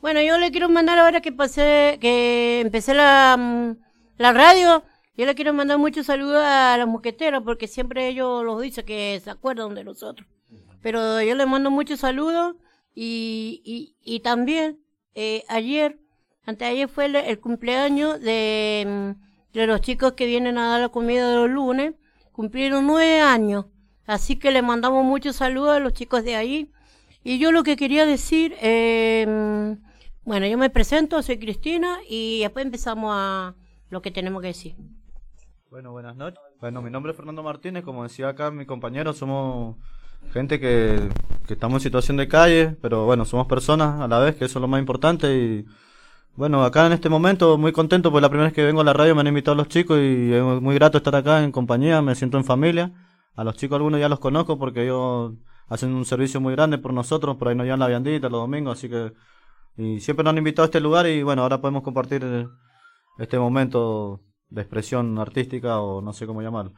Bueno, 0.01 0.21
yo 0.23 0.39
le 0.39 0.49
quiero 0.49 0.69
mandar 0.69 0.97
ahora 0.97 1.21
que 1.21 1.31
pasé, 1.31 1.99
que 2.01 2.61
empecé 2.61 2.95
la, 2.95 3.37
mm, 3.37 3.77
la 4.17 4.33
radio. 4.33 4.83
Yo 5.15 5.27
le 5.27 5.35
quiero 5.35 5.53
mandar 5.53 5.77
muchos 5.77 6.07
saludos 6.07 6.41
a 6.43 6.75
los 6.79 6.87
mosqueteros, 6.87 7.43
porque 7.43 7.67
siempre 7.67 8.07
ellos 8.07 8.43
los 8.43 8.59
dicen 8.59 8.87
que 8.87 9.21
se 9.23 9.29
acuerdan 9.29 9.75
de 9.75 9.83
nosotros. 9.83 10.27
Pero 10.81 11.21
yo 11.21 11.35
les 11.35 11.45
mando 11.45 11.69
muchos 11.69 11.99
saludos 11.99 12.55
y, 12.95 13.61
y, 13.63 13.95
y 14.01 14.21
también 14.21 14.79
eh, 15.13 15.43
ayer, 15.49 15.99
anteayer 16.43 16.89
fue 16.89 17.05
el, 17.05 17.17
el 17.17 17.39
cumpleaños 17.39 18.19
de, 18.19 18.83
mm, 18.87 19.53
de 19.53 19.67
los 19.67 19.79
chicos 19.81 20.13
que 20.13 20.25
vienen 20.25 20.57
a 20.57 20.69
dar 20.69 20.81
la 20.81 20.89
comida 20.89 21.29
de 21.29 21.35
los 21.35 21.51
lunes. 21.51 21.93
Cumplieron 22.31 22.87
nueve 22.87 23.21
años. 23.21 23.65
Así 24.05 24.37
que 24.37 24.51
le 24.51 24.61
mandamos 24.61 25.05
muchos 25.05 25.35
saludos 25.37 25.71
a 25.71 25.79
los 25.79 25.93
chicos 25.93 26.23
de 26.23 26.35
ahí. 26.35 26.71
Y 27.23 27.39
yo 27.39 27.51
lo 27.51 27.63
que 27.63 27.77
quería 27.77 28.05
decir, 28.05 28.55
eh, 28.61 29.75
bueno, 30.25 30.45
yo 30.45 30.57
me 30.57 30.69
presento, 30.69 31.21
soy 31.21 31.37
Cristina 31.37 31.99
y 32.09 32.41
después 32.41 32.65
empezamos 32.65 33.11
a 33.13 33.55
lo 33.89 34.01
que 34.01 34.11
tenemos 34.11 34.41
que 34.41 34.47
decir. 34.47 34.75
Bueno, 35.69 35.91
buenas 35.91 36.15
noches. 36.15 36.39
Bueno, 36.59 36.81
mi 36.81 36.89
nombre 36.89 37.11
es 37.11 37.17
Fernando 37.17 37.43
Martínez, 37.43 37.83
como 37.83 38.03
decía 38.03 38.29
acá 38.29 38.51
mi 38.51 38.65
compañero, 38.65 39.13
somos 39.13 39.77
gente 40.31 40.59
que, 40.59 41.09
que 41.47 41.53
estamos 41.53 41.81
en 41.81 41.83
situación 41.83 42.17
de 42.17 42.27
calle, 42.27 42.75
pero 42.81 43.05
bueno, 43.05 43.25
somos 43.25 43.47
personas 43.47 43.99
a 44.01 44.07
la 44.07 44.19
vez, 44.19 44.35
que 44.35 44.45
eso 44.45 44.59
es 44.59 44.61
lo 44.61 44.67
más 44.67 44.79
importante 44.79 45.35
y 45.35 45.65
bueno, 46.35 46.63
acá 46.63 46.87
en 46.87 46.93
este 46.93 47.09
momento 47.09 47.57
muy 47.57 47.71
contento 47.71 48.11
porque 48.11 48.21
la 48.21 48.29
primera 48.29 48.47
vez 48.47 48.53
que 48.53 48.63
vengo 48.63 48.81
a 48.81 48.83
la 48.83 48.93
radio 48.93 49.13
me 49.13 49.21
han 49.21 49.27
invitado 49.27 49.55
los 49.55 49.67
chicos 49.67 49.99
y 49.99 50.33
es 50.33 50.43
muy 50.43 50.73
grato 50.75 50.97
estar 50.97 51.15
acá 51.15 51.43
en 51.43 51.51
compañía, 51.51 52.01
me 52.01 52.15
siento 52.15 52.37
en 52.37 52.43
familia. 52.45 52.91
A 53.35 53.43
los 53.43 53.55
chicos 53.55 53.77
algunos 53.77 53.99
ya 53.99 54.09
los 54.09 54.19
conozco 54.19 54.57
porque 54.59 54.83
ellos 54.83 55.33
hacen 55.67 55.93
un 55.93 56.05
servicio 56.05 56.39
muy 56.39 56.53
grande 56.53 56.77
por 56.77 56.93
nosotros, 56.93 57.37
por 57.37 57.47
ahí 57.47 57.55
nos 57.55 57.65
llevan 57.65 57.79
la 57.79 57.87
viandita 57.87 58.29
los 58.29 58.41
domingos, 58.41 58.77
así 58.77 58.89
que 58.89 59.13
y 59.75 59.99
siempre 59.99 60.23
nos 60.23 60.31
han 60.31 60.37
invitado 60.37 60.63
a 60.63 60.67
este 60.67 60.79
lugar 60.79 61.07
y 61.07 61.23
bueno, 61.23 61.41
ahora 61.41 61.59
podemos 61.59 61.81
compartir 61.83 62.21
eh, 62.23 62.47
este 63.17 63.39
momento 63.39 64.21
de 64.49 64.61
expresión 64.61 65.17
artística 65.17 65.79
o 65.79 66.01
no 66.01 66.13
sé 66.13 66.27
cómo 66.27 66.41
llamarlo. 66.41 66.73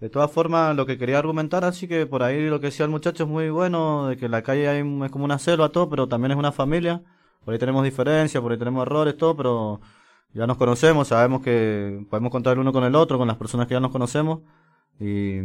De 0.00 0.08
todas 0.08 0.30
formas, 0.30 0.76
lo 0.76 0.86
que 0.86 0.96
quería 0.96 1.18
argumentar, 1.18 1.64
así 1.64 1.88
que 1.88 2.06
por 2.06 2.22
ahí 2.22 2.48
lo 2.48 2.60
que 2.60 2.66
decía 2.66 2.84
el 2.84 2.90
muchacho 2.90 3.24
es 3.24 3.28
muy 3.28 3.50
bueno, 3.50 4.06
de 4.08 4.16
que 4.16 4.28
la 4.28 4.42
calle 4.42 4.68
hay, 4.68 4.78
es 5.04 5.10
como 5.10 5.24
una 5.24 5.38
selva, 5.38 5.70
todo, 5.70 5.90
pero 5.90 6.08
también 6.08 6.32
es 6.32 6.38
una 6.38 6.52
familia. 6.52 7.02
Por 7.44 7.52
ahí 7.52 7.58
tenemos 7.58 7.84
diferencias, 7.84 8.40
por 8.42 8.52
ahí 8.52 8.58
tenemos 8.58 8.82
errores, 8.82 9.16
todo, 9.16 9.36
pero 9.36 9.80
ya 10.32 10.46
nos 10.46 10.56
conocemos, 10.56 11.08
sabemos 11.08 11.42
que 11.42 12.06
podemos 12.10 12.30
contar 12.30 12.54
el 12.54 12.60
uno 12.60 12.72
con 12.72 12.84
el 12.84 12.94
otro, 12.94 13.18
con 13.18 13.28
las 13.28 13.36
personas 13.36 13.66
que 13.66 13.74
ya 13.74 13.80
nos 13.80 13.90
conocemos. 13.90 14.40
Y 15.00 15.40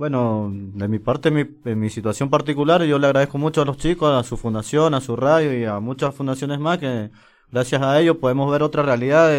bueno, 0.00 0.50
de 0.52 0.88
mi 0.88 0.98
parte, 0.98 1.30
mi, 1.30 1.42
en 1.64 1.78
mi 1.78 1.90
situación 1.90 2.30
particular, 2.30 2.82
yo 2.84 2.98
le 2.98 3.06
agradezco 3.06 3.36
mucho 3.38 3.62
a 3.62 3.64
los 3.66 3.76
chicos, 3.76 4.10
a 4.18 4.22
su 4.26 4.36
fundación, 4.36 4.94
a 4.94 5.00
su 5.00 5.14
radio 5.16 5.56
y 5.58 5.64
a 5.64 5.78
muchas 5.80 6.14
fundaciones 6.14 6.58
más 6.58 6.78
que 6.78 7.10
gracias 7.50 7.82
a 7.82 8.00
ellos 8.00 8.16
podemos 8.16 8.50
ver 8.50 8.62
otra 8.62 8.82
realidad 8.82 9.30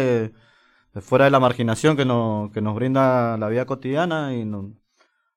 fuera 1.00 1.24
de 1.26 1.30
la 1.30 1.40
marginación 1.40 1.96
que, 1.96 2.04
nos 2.04 2.50
que 2.52 2.60
nos 2.60 2.74
brinda 2.74 3.36
la 3.38 3.48
vida 3.48 3.66
cotidiana 3.66 4.34
y, 4.34 4.44
no- 4.44 4.74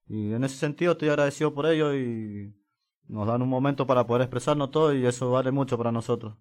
y 0.08 0.34
en 0.34 0.44
ese 0.44 0.58
sentido 0.58 0.94
estoy 0.94 1.10
agradecido 1.10 1.54
por 1.54 1.68
ello 1.68 1.96
y 1.96 2.56
nos 3.08 3.28
dan 3.28 3.42
un 3.44 3.50
momento 3.50 3.88
para 3.88 4.08
poder 4.08 4.24
expresarnos 4.24 4.72
todo 4.72 4.94
y 4.94 5.06
eso 5.06 5.32
vale 5.32 5.52
mucho 5.52 5.78
para 5.78 5.92
nosotros. 5.92 6.36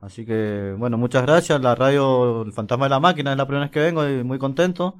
Así 0.00 0.26
que, 0.26 0.74
bueno, 0.78 0.98
muchas 0.98 1.22
gracias. 1.24 1.60
La 1.62 1.74
radio 1.74 2.42
El 2.42 2.52
Fantasma 2.52 2.86
de 2.86 2.90
la 2.90 3.00
Máquina 3.00 3.32
es 3.32 3.38
la 3.38 3.46
primera 3.46 3.66
vez 3.66 3.72
que 3.72 3.80
vengo 3.80 4.08
y 4.08 4.24
muy 4.24 4.38
contento. 4.38 4.96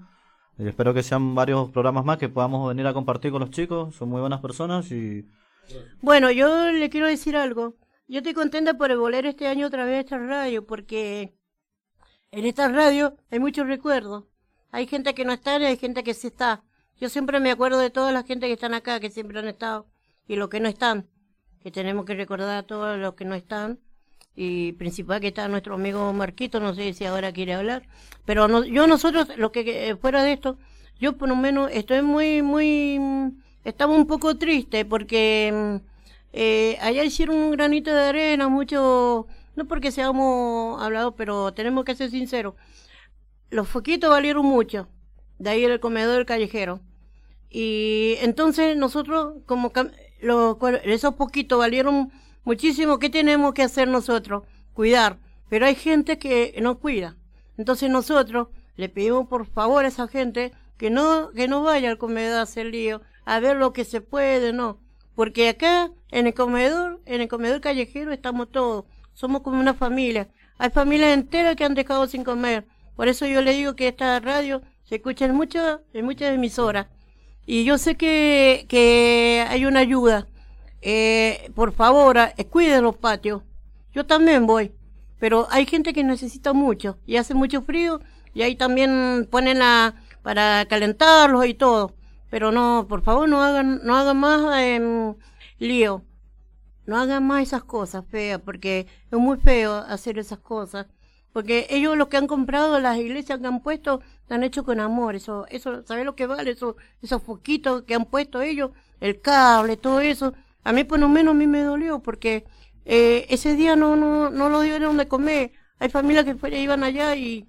Y 0.58 0.66
espero 0.66 0.94
que 0.94 1.02
sean 1.02 1.34
varios 1.34 1.70
programas 1.70 2.04
más 2.04 2.18
que 2.18 2.28
podamos 2.28 2.68
venir 2.68 2.86
a 2.86 2.94
compartir 2.94 3.30
con 3.30 3.40
los 3.40 3.50
chicos. 3.50 3.94
Son 3.94 4.08
muy 4.08 4.20
buenas 4.20 4.40
personas 4.40 4.90
y 4.90 5.26
Bueno, 6.00 6.30
yo 6.30 6.70
le 6.72 6.88
quiero 6.88 7.06
decir 7.06 7.36
algo. 7.36 7.76
Yo 8.08 8.18
estoy 8.18 8.34
contenta 8.34 8.74
por 8.74 8.96
volver 8.96 9.26
este 9.26 9.48
año 9.48 9.66
otra 9.66 9.84
vez 9.84 9.96
a 9.96 10.00
esta 10.00 10.18
radio, 10.18 10.64
porque 10.64 11.36
en 12.30 12.46
esta 12.46 12.68
radio 12.68 13.16
hay 13.30 13.40
muchos 13.40 13.66
recuerdos. 13.66 14.24
Hay 14.70 14.86
gente 14.86 15.14
que 15.14 15.24
no 15.24 15.32
está 15.32 15.58
y 15.58 15.64
hay 15.64 15.76
gente 15.76 16.04
que 16.04 16.14
sí 16.14 16.28
está. 16.28 16.62
Yo 17.00 17.08
siempre 17.08 17.40
me 17.40 17.50
acuerdo 17.50 17.78
de 17.78 17.90
toda 17.90 18.12
la 18.12 18.22
gente 18.22 18.46
que 18.46 18.54
están 18.54 18.74
acá, 18.74 19.00
que 19.00 19.10
siempre 19.10 19.38
han 19.38 19.48
estado, 19.48 19.86
y 20.26 20.36
los 20.36 20.48
que 20.48 20.60
no 20.60 20.68
están, 20.68 21.08
que 21.60 21.70
tenemos 21.70 22.04
que 22.06 22.14
recordar 22.14 22.56
a 22.56 22.62
todos 22.62 22.96
los 22.98 23.14
que 23.14 23.24
no 23.24 23.34
están. 23.34 23.80
Y 24.36 24.72
principal 24.72 25.20
que 25.20 25.28
está 25.28 25.48
nuestro 25.48 25.74
amigo 25.74 26.12
Marquito, 26.12 26.60
no 26.60 26.74
sé 26.74 26.92
si 26.92 27.06
ahora 27.06 27.32
quiere 27.32 27.54
hablar. 27.54 27.82
Pero 28.26 28.48
no, 28.48 28.64
yo 28.64 28.86
nosotros, 28.86 29.28
lo 29.36 29.50
que 29.50 29.64
que 29.64 29.96
fuera 29.96 30.22
de 30.22 30.32
esto, 30.32 30.58
yo 31.00 31.16
por 31.16 31.28
lo 31.28 31.36
menos 31.36 31.70
estoy 31.72 32.02
muy, 32.02 32.42
muy, 32.42 32.98
mm, 32.98 33.30
estamos 33.64 33.96
un 33.96 34.06
poco 34.06 34.36
tristes 34.36 34.84
porque 34.84 35.52
mm, 35.52 35.76
eh, 36.32 36.76
allá 36.82 37.04
hicieron 37.04 37.36
un 37.36 37.50
granito 37.52 37.92
de 37.94 38.02
arena, 38.02 38.48
mucho, 38.48 39.26
no 39.56 39.66
porque 39.66 39.90
seamos 39.90 40.82
hablados, 40.82 41.14
pero 41.16 41.52
tenemos 41.54 41.84
que 41.84 41.94
ser 41.94 42.10
sinceros. 42.10 42.54
Los 43.50 43.68
foquitos 43.68 44.10
valieron 44.10 44.44
mucho, 44.44 44.88
de 45.38 45.50
ahí 45.50 45.64
el 45.64 45.80
comedor 45.80 46.26
callejero. 46.26 46.80
Y 47.50 48.16
entonces 48.20 48.76
nosotros, 48.76 49.36
como 49.46 49.72
los, 50.20 50.56
esos 50.84 51.14
poquitos 51.14 51.58
valieron 51.58 52.12
muchísimo, 52.46 52.98
¿qué 52.98 53.10
tenemos 53.10 53.52
que 53.52 53.62
hacer 53.62 53.88
nosotros? 53.88 54.44
Cuidar. 54.72 55.18
Pero 55.50 55.66
hay 55.66 55.74
gente 55.74 56.18
que 56.18 56.58
no 56.62 56.78
cuida. 56.78 57.16
Entonces 57.58 57.90
nosotros 57.90 58.48
le 58.76 58.88
pedimos 58.88 59.28
por 59.28 59.46
favor 59.46 59.84
a 59.84 59.88
esa 59.88 60.08
gente 60.08 60.52
que 60.78 60.88
no, 60.88 61.30
que 61.32 61.48
no 61.48 61.62
vaya 61.62 61.90
al 61.90 61.98
comedor 61.98 62.38
a 62.38 62.42
hacer 62.42 62.66
lío, 62.66 63.02
a 63.24 63.40
ver 63.40 63.56
lo 63.56 63.72
que 63.72 63.84
se 63.84 64.00
puede, 64.00 64.52
no. 64.52 64.78
Porque 65.14 65.48
acá, 65.48 65.90
en 66.10 66.26
el 66.26 66.34
comedor, 66.34 67.00
en 67.06 67.20
el 67.20 67.28
comedor 67.28 67.60
callejero 67.60 68.12
estamos 68.12 68.50
todos. 68.50 68.84
Somos 69.14 69.42
como 69.42 69.60
una 69.60 69.74
familia. 69.74 70.28
Hay 70.58 70.70
familias 70.70 71.14
enteras 71.14 71.56
que 71.56 71.64
han 71.64 71.74
dejado 71.74 72.06
sin 72.06 72.22
comer. 72.22 72.66
Por 72.94 73.08
eso 73.08 73.26
yo 73.26 73.42
le 73.42 73.52
digo 73.54 73.74
que 73.74 73.88
esta 73.88 74.20
radio 74.20 74.62
se 74.84 74.96
escucha 74.96 75.24
en 75.24 75.34
muchas, 75.34 75.80
en 75.92 76.04
muchas 76.04 76.34
emisoras. 76.34 76.86
Y 77.46 77.64
yo 77.64 77.78
sé 77.78 77.96
que, 77.96 78.66
que 78.68 79.44
hay 79.48 79.64
una 79.64 79.80
ayuda. 79.80 80.26
Eh, 80.88 81.50
por 81.56 81.72
favor, 81.72 82.16
a- 82.18 82.32
cuiden 82.50 82.84
los 82.84 82.96
patios. 82.96 83.42
Yo 83.92 84.06
también 84.06 84.46
voy. 84.46 84.72
Pero 85.18 85.48
hay 85.50 85.66
gente 85.66 85.92
que 85.92 86.04
necesita 86.04 86.52
mucho. 86.52 86.98
Y 87.06 87.16
hace 87.16 87.34
mucho 87.34 87.62
frío. 87.62 88.00
Y 88.34 88.42
ahí 88.42 88.54
también 88.54 89.26
ponen 89.30 89.58
la, 89.58 89.94
para 90.22 90.64
calentarlos 90.66 91.44
y 91.46 91.54
todo. 91.54 91.94
Pero 92.30 92.52
no, 92.52 92.86
por 92.88 93.02
favor, 93.02 93.28
no 93.28 93.42
hagan, 93.42 93.80
no 93.84 93.96
hagan 93.96 94.18
más 94.18 94.40
em, 94.60 95.14
lío. 95.58 96.02
No 96.86 96.96
hagan 96.98 97.26
más 97.26 97.42
esas 97.42 97.64
cosas 97.64 98.04
feas, 98.08 98.40
porque 98.40 98.86
es 99.10 99.18
muy 99.18 99.38
feo 99.38 99.74
hacer 99.76 100.18
esas 100.18 100.38
cosas. 100.38 100.86
Porque 101.32 101.66
ellos 101.70 101.96
lo 101.96 102.08
que 102.08 102.16
han 102.16 102.26
comprado, 102.28 102.78
las 102.80 102.96
iglesias 102.98 103.40
que 103.40 103.46
han 103.46 103.60
puesto, 103.60 104.00
han 104.30 104.44
hecho 104.44 104.64
con 104.64 104.78
amor. 104.80 105.16
Eso, 105.16 105.46
eso, 105.50 105.82
¿sabes 105.84 106.04
lo 106.04 106.14
que 106.14 106.26
vale? 106.26 106.50
Eso, 106.52 106.76
esos 107.02 107.22
foquitos 107.22 107.82
que 107.82 107.94
han 107.94 108.04
puesto 108.06 108.40
ellos, 108.40 108.70
el 109.00 109.20
cable, 109.20 109.76
todo 109.76 110.00
eso. 110.00 110.32
A 110.66 110.72
mí 110.72 110.82
por 110.82 110.98
lo 110.98 111.08
menos 111.08 111.32
a 111.32 111.38
mí 111.38 111.46
me 111.46 111.60
dolió, 111.60 112.00
porque 112.00 112.44
eh, 112.84 113.24
ese 113.28 113.54
día 113.54 113.76
no, 113.76 113.94
no, 113.94 114.30
no 114.30 114.48
lo 114.48 114.62
dieron 114.62 114.96
de 114.96 115.06
comer. 115.06 115.52
Hay 115.78 115.90
familias 115.90 116.24
que 116.24 116.58
iban 116.60 116.82
allá 116.82 117.14
y 117.14 117.46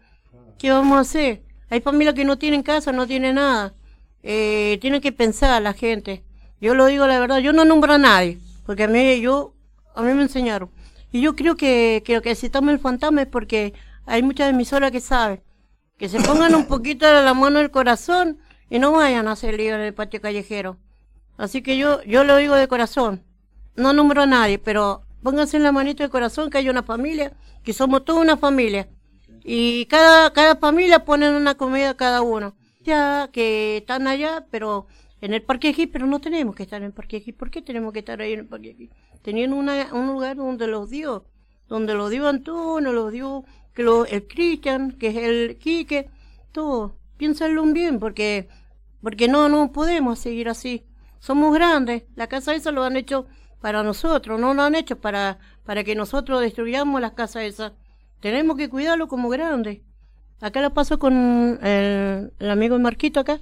¿qué 0.59 0.69
vamos 0.69 0.99
a 0.99 1.01
hacer? 1.01 1.41
Hay 1.71 1.81
familias 1.81 2.13
que 2.13 2.25
no 2.25 2.37
tienen 2.37 2.61
casa, 2.61 2.91
no 2.91 3.07
tienen 3.07 3.35
nada. 3.35 3.73
Eh, 4.21 4.77
tienen 4.81 5.01
que 5.01 5.11
pensar 5.11 5.59
la 5.63 5.73
gente. 5.73 6.23
Yo 6.61 6.75
lo 6.75 6.85
digo 6.85 7.07
la 7.07 7.19
verdad, 7.19 7.39
yo 7.39 7.53
no 7.53 7.65
nombro 7.65 7.93
a 7.93 7.97
nadie, 7.97 8.37
porque 8.67 8.83
a 8.83 8.87
mí, 8.87 9.19
yo, 9.19 9.55
a 9.95 10.03
mí 10.03 10.13
me 10.13 10.21
enseñaron. 10.21 10.69
Y 11.11 11.19
yo 11.21 11.35
creo 11.35 11.55
que, 11.55 12.03
que 12.05 12.13
lo 12.13 12.21
que 12.21 12.29
necesitamos 12.29 12.71
el 12.71 12.79
fantasma 12.79 13.23
es 13.23 13.27
porque 13.27 13.73
hay 14.05 14.21
muchas 14.21 14.51
emisoras 14.51 14.91
que 14.91 14.99
saben. 14.99 15.41
Que 15.97 16.07
se 16.07 16.21
pongan 16.21 16.53
un 16.53 16.67
poquito 16.67 17.07
de 17.07 17.23
la 17.23 17.33
mano 17.33 17.57
del 17.57 17.71
corazón 17.71 18.37
y 18.69 18.77
no 18.77 18.91
vayan 18.91 19.27
a 19.27 19.31
hacer 19.31 19.55
lío 19.55 19.73
en 19.73 19.81
el 19.81 19.95
patio 19.95 20.21
callejero. 20.21 20.77
Así 21.37 21.61
que 21.61 21.77
yo, 21.77 22.03
yo 22.03 22.23
lo 22.23 22.37
digo 22.37 22.55
de 22.55 22.67
corazón. 22.67 23.23
No 23.75 23.93
nombro 23.93 24.23
a 24.23 24.25
nadie, 24.25 24.57
pero 24.57 25.03
pónganse 25.21 25.57
en 25.57 25.63
la 25.63 25.71
manito 25.71 26.03
del 26.03 26.09
corazón 26.09 26.49
que 26.49 26.57
hay 26.57 26.69
una 26.69 26.83
familia, 26.83 27.33
que 27.63 27.73
somos 27.73 28.03
toda 28.05 28.21
una 28.21 28.37
familia. 28.37 28.89
Y 29.43 29.85
cada, 29.85 30.33
cada 30.33 30.55
familia 30.55 31.05
ponen 31.05 31.33
una 31.33 31.55
comida 31.55 31.95
cada 31.95 32.21
uno. 32.21 32.55
Ya 32.81 33.29
que 33.31 33.77
están 33.77 34.07
allá, 34.07 34.47
pero 34.49 34.87
en 35.21 35.33
el 35.33 35.43
Parque 35.43 35.69
Egip, 35.69 35.91
pero 35.91 36.07
no 36.07 36.19
tenemos 36.19 36.55
que 36.55 36.63
estar 36.63 36.81
en 36.81 36.87
el 36.87 36.93
Parque 36.93 37.17
Egip. 37.17 37.37
¿Por 37.37 37.51
qué 37.51 37.61
tenemos 37.61 37.93
que 37.93 37.99
estar 37.99 38.19
ahí 38.21 38.33
en 38.33 38.39
el 38.39 38.47
Parque 38.47 38.71
Egip? 38.71 38.91
Tenían 39.21 39.53
una, 39.53 39.93
un 39.93 40.07
lugar 40.07 40.37
donde 40.37 40.67
los 40.67 40.89
dio, 40.89 41.25
donde 41.67 41.93
los 41.93 42.09
dio 42.09 42.27
Antonio, 42.27 42.91
los 42.91 43.11
dio 43.11 43.43
que 43.73 43.83
lo, 43.83 44.05
el 44.05 44.27
Cristian, 44.27 44.91
que 44.93 45.07
es 45.09 45.17
el 45.17 45.57
Quique, 45.57 46.09
todo. 46.51 46.95
Piénsenlo 47.17 47.63
bien, 47.65 47.99
porque, 47.99 48.47
porque 49.01 49.27
no, 49.27 49.49
no 49.49 49.71
podemos 49.71 50.19
seguir 50.19 50.49
así. 50.49 50.83
Somos 51.19 51.53
grandes. 51.53 52.03
La 52.15 52.27
casa 52.27 52.55
esa 52.55 52.71
lo 52.71 52.83
han 52.83 52.97
hecho 52.97 53.25
para 53.61 53.83
nosotros, 53.83 54.39
no 54.39 54.53
lo 54.53 54.61
han 54.61 54.75
hecho 54.75 54.99
para, 54.99 55.39
para 55.65 55.83
que 55.83 55.95
nosotros 55.95 56.41
destruyamos 56.41 57.01
las 57.01 57.13
casas 57.13 57.43
esas. 57.43 57.73
Tenemos 58.19 58.57
que 58.57 58.69
cuidarlo 58.69 59.07
como 59.07 59.29
grandes. 59.29 59.81
Acá 60.39 60.61
lo 60.61 60.73
paso 60.73 60.99
con 60.99 61.59
el, 61.63 62.31
el 62.39 62.49
amigo 62.49 62.77
Marquito 62.79 63.19
acá. 63.19 63.39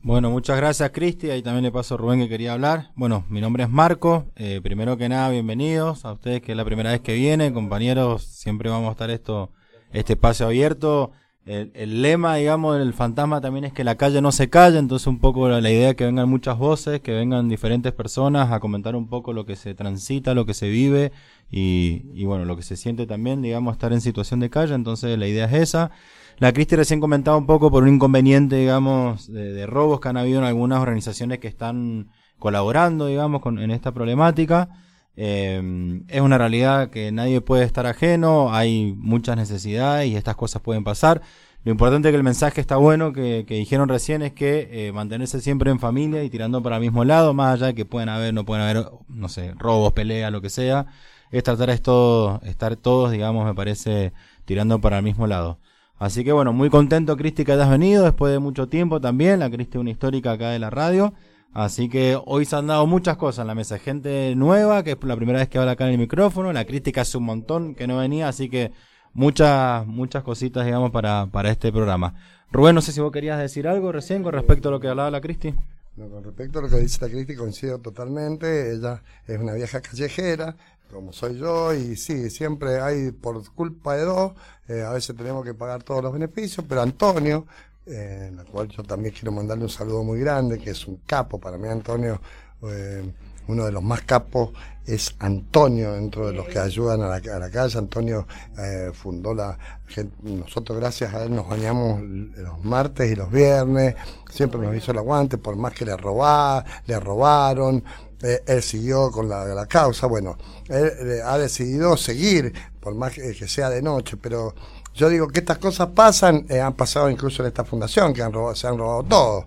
Bueno, 0.00 0.30
muchas 0.30 0.58
gracias 0.58 0.90
Cristi, 0.90 1.30
ahí 1.30 1.42
también 1.42 1.64
le 1.64 1.72
paso 1.72 1.94
a 1.94 1.96
Rubén 1.96 2.20
que 2.20 2.28
quería 2.28 2.52
hablar. 2.52 2.90
Bueno, 2.94 3.24
mi 3.30 3.40
nombre 3.40 3.62
es 3.62 3.70
Marco, 3.70 4.26
eh, 4.36 4.60
primero 4.62 4.98
que 4.98 5.08
nada 5.08 5.30
bienvenidos 5.30 6.04
a 6.04 6.12
ustedes 6.12 6.42
que 6.42 6.52
es 6.52 6.56
la 6.56 6.64
primera 6.66 6.90
vez 6.90 7.00
que 7.00 7.14
vienen, 7.14 7.54
compañeros, 7.54 8.22
siempre 8.22 8.68
vamos 8.68 8.88
a 8.88 8.92
estar 8.92 9.08
esto, 9.08 9.52
este 9.92 10.12
espacio 10.12 10.44
abierto. 10.44 11.12
El, 11.46 11.72
el 11.74 12.00
lema, 12.00 12.36
digamos, 12.36 12.78
del 12.78 12.94
fantasma 12.94 13.40
también 13.40 13.66
es 13.66 13.72
que 13.74 13.84
la 13.84 13.96
calle 13.96 14.22
no 14.22 14.32
se 14.32 14.48
calle, 14.48 14.78
entonces 14.78 15.06
un 15.06 15.18
poco 15.18 15.46
la, 15.48 15.70
idea 15.70 15.94
que 15.94 16.06
vengan 16.06 16.26
muchas 16.28 16.56
voces, 16.56 17.00
que 17.00 17.12
vengan 17.12 17.50
diferentes 17.50 17.92
personas 17.92 18.50
a 18.50 18.60
comentar 18.60 18.96
un 18.96 19.08
poco 19.08 19.34
lo 19.34 19.44
que 19.44 19.54
se 19.54 19.74
transita, 19.74 20.32
lo 20.32 20.46
que 20.46 20.54
se 20.54 20.70
vive 20.70 21.12
y, 21.50 22.06
y 22.14 22.24
bueno, 22.24 22.46
lo 22.46 22.56
que 22.56 22.62
se 22.62 22.76
siente 22.78 23.06
también, 23.06 23.42
digamos, 23.42 23.74
estar 23.74 23.92
en 23.92 24.00
situación 24.00 24.40
de 24.40 24.48
calle, 24.48 24.74
entonces 24.74 25.18
la 25.18 25.28
idea 25.28 25.44
es 25.44 25.52
esa. 25.52 25.90
La 26.38 26.52
Cristi 26.52 26.76
recién 26.76 27.00
comentaba 27.00 27.36
un 27.36 27.46
poco 27.46 27.70
por 27.70 27.82
un 27.82 27.90
inconveniente, 27.90 28.56
digamos, 28.56 29.30
de, 29.30 29.52
de 29.52 29.66
robos 29.66 30.00
que 30.00 30.08
han 30.08 30.16
habido 30.16 30.38
en 30.38 30.46
algunas 30.46 30.80
organizaciones 30.80 31.40
que 31.40 31.48
están 31.48 32.08
colaborando, 32.38 33.06
digamos, 33.06 33.42
con, 33.42 33.58
en 33.58 33.70
esta 33.70 33.92
problemática. 33.92 34.70
Eh, 35.16 36.02
es 36.08 36.20
una 36.20 36.38
realidad 36.38 36.90
que 36.90 37.12
nadie 37.12 37.40
puede 37.40 37.64
estar 37.64 37.86
ajeno, 37.86 38.52
hay 38.54 38.94
muchas 38.96 39.36
necesidades 39.36 40.08
y 40.08 40.16
estas 40.16 40.36
cosas 40.36 40.62
pueden 40.62 40.84
pasar. 40.84 41.22
Lo 41.64 41.72
importante 41.72 42.08
es 42.08 42.12
que 42.12 42.16
el 42.16 42.22
mensaje 42.24 42.60
está 42.60 42.76
bueno, 42.76 43.12
que, 43.12 43.44
que 43.46 43.54
dijeron 43.54 43.88
recién, 43.88 44.20
es 44.22 44.32
que 44.32 44.68
eh, 44.70 44.92
mantenerse 44.92 45.40
siempre 45.40 45.70
en 45.70 45.78
familia 45.78 46.22
y 46.22 46.28
tirando 46.28 46.62
para 46.62 46.76
el 46.76 46.82
mismo 46.82 47.04
lado, 47.04 47.32
más 47.32 47.54
allá 47.54 47.68
de 47.68 47.74
que 47.74 47.86
pueden 47.86 48.10
haber, 48.10 48.34
no 48.34 48.44
pueden 48.44 48.64
haber, 48.64 48.86
no 49.08 49.28
sé, 49.28 49.54
robos, 49.58 49.94
peleas, 49.94 50.30
lo 50.30 50.42
que 50.42 50.50
sea, 50.50 50.86
es 51.30 51.42
tratar 51.42 51.70
esto, 51.70 52.40
estar 52.44 52.76
todos, 52.76 53.12
digamos, 53.12 53.46
me 53.46 53.54
parece, 53.54 54.12
tirando 54.44 54.80
para 54.80 54.98
el 54.98 55.04
mismo 55.04 55.26
lado. 55.26 55.58
Así 55.98 56.22
que 56.22 56.32
bueno, 56.32 56.52
muy 56.52 56.70
contento, 56.70 57.16
Cristi, 57.16 57.44
que 57.44 57.52
hayas 57.52 57.70
venido 57.70 58.04
después 58.04 58.32
de 58.32 58.38
mucho 58.38 58.68
tiempo 58.68 59.00
también. 59.00 59.38
La 59.38 59.48
Cristi 59.48 59.78
es 59.78 59.80
una 59.80 59.90
histórica 59.90 60.32
acá 60.32 60.50
de 60.50 60.58
la 60.58 60.68
radio. 60.68 61.14
Así 61.54 61.88
que 61.88 62.18
hoy 62.26 62.44
se 62.44 62.56
han 62.56 62.66
dado 62.66 62.84
muchas 62.88 63.16
cosas 63.16 63.42
en 63.42 63.46
la 63.46 63.54
mesa. 63.54 63.78
Gente 63.78 64.34
nueva, 64.34 64.82
que 64.82 64.92
es 64.92 64.98
la 65.04 65.14
primera 65.14 65.38
vez 65.38 65.48
que 65.48 65.58
habla 65.58 65.72
acá 65.72 65.86
en 65.86 65.92
el 65.92 65.98
micrófono. 65.98 66.52
La 66.52 66.64
que 66.64 67.00
hace 67.00 67.16
un 67.16 67.24
montón 67.24 67.76
que 67.76 67.86
no 67.86 67.98
venía, 67.98 68.26
así 68.26 68.50
que 68.50 68.72
muchas, 69.12 69.86
muchas 69.86 70.24
cositas, 70.24 70.64
digamos, 70.64 70.90
para, 70.90 71.26
para 71.26 71.50
este 71.50 71.70
programa. 71.70 72.14
Rubén, 72.50 72.74
no 72.74 72.80
sé 72.80 72.90
si 72.90 73.00
vos 73.00 73.12
querías 73.12 73.38
decir 73.38 73.68
algo 73.68 73.92
recién 73.92 74.24
con 74.24 74.32
respecto 74.32 74.68
a 74.68 74.72
lo 74.72 74.80
que 74.80 74.88
hablaba 74.88 75.12
la 75.12 75.20
Cristi. 75.20 75.54
No, 75.96 76.08
con 76.08 76.24
respecto 76.24 76.58
a 76.58 76.62
lo 76.62 76.68
que 76.68 76.76
dice 76.76 76.98
la 77.00 77.08
Cristi, 77.08 77.36
coincido 77.36 77.78
totalmente. 77.78 78.72
Ella 78.72 79.00
es 79.28 79.38
una 79.38 79.52
vieja 79.52 79.80
callejera, 79.80 80.56
como 80.90 81.12
soy 81.12 81.38
yo, 81.38 81.72
y 81.72 81.94
sí, 81.94 82.30
siempre 82.30 82.80
hay, 82.80 83.12
por 83.12 83.48
culpa 83.54 83.94
de 83.94 84.04
dos, 84.04 84.32
eh, 84.66 84.82
a 84.82 84.90
veces 84.90 85.16
tenemos 85.16 85.44
que 85.44 85.54
pagar 85.54 85.84
todos 85.84 86.02
los 86.02 86.12
beneficios, 86.12 86.66
pero 86.68 86.82
Antonio, 86.82 87.46
eh, 87.86 88.26
en 88.28 88.36
la 88.36 88.44
cual 88.44 88.68
yo 88.68 88.82
también 88.82 89.14
quiero 89.14 89.32
mandarle 89.32 89.64
un 89.64 89.70
saludo 89.70 90.02
muy 90.02 90.20
grande, 90.20 90.58
que 90.58 90.70
es 90.70 90.86
un 90.86 91.00
capo, 91.06 91.38
para 91.38 91.58
mí 91.58 91.68
Antonio, 91.68 92.20
eh, 92.62 93.02
uno 93.46 93.66
de 93.66 93.72
los 93.72 93.82
más 93.82 94.02
capos 94.02 94.50
es 94.86 95.14
Antonio, 95.18 95.92
dentro 95.92 96.26
de 96.26 96.32
los 96.34 96.46
que 96.46 96.58
ayudan 96.58 97.02
a 97.02 97.08
la, 97.08 97.16
a 97.16 97.38
la 97.38 97.50
calle. 97.50 97.78
Antonio 97.78 98.26
eh, 98.58 98.90
fundó 98.92 99.34
la. 99.34 99.58
Nosotros, 100.22 100.78
gracias 100.78 101.12
a 101.14 101.24
él, 101.24 101.34
nos 101.34 101.48
bañamos 101.48 102.00
los 102.02 102.64
martes 102.64 103.10
y 103.10 103.14
los 103.14 103.30
viernes. 103.30 103.94
Siempre 104.30 104.60
nos 104.60 104.74
hizo 104.74 104.92
el 104.92 104.98
aguante, 104.98 105.38
por 105.38 105.56
más 105.56 105.72
que 105.74 105.84
le 105.84 105.96
robá, 105.96 106.64
le 106.86 106.98
robaron. 107.00 107.82
eh, 108.22 108.42
él 108.46 108.62
siguió 108.62 109.10
con 109.10 109.28
la, 109.28 109.44
la 109.46 109.66
causa. 109.66 110.06
Bueno, 110.06 110.36
él 110.68 110.90
eh, 111.00 111.20
ha 111.24 111.36
decidido 111.38 111.96
seguir, 111.96 112.52
por 112.80 112.94
más 112.94 113.12
que 113.12 113.48
sea 113.48 113.68
de 113.70 113.82
noche, 113.82 114.16
pero. 114.16 114.54
Yo 114.94 115.08
digo 115.08 115.28
que 115.28 115.40
estas 115.40 115.58
cosas 115.58 115.88
pasan, 115.88 116.46
eh, 116.48 116.60
han 116.60 116.74
pasado 116.74 117.10
incluso 117.10 117.42
en 117.42 117.48
esta 117.48 117.64
fundación, 117.64 118.12
que 118.14 118.22
han 118.22 118.32
robado, 118.32 118.54
se 118.54 118.66
han 118.66 118.78
robado 118.78 119.02
todo 119.04 119.46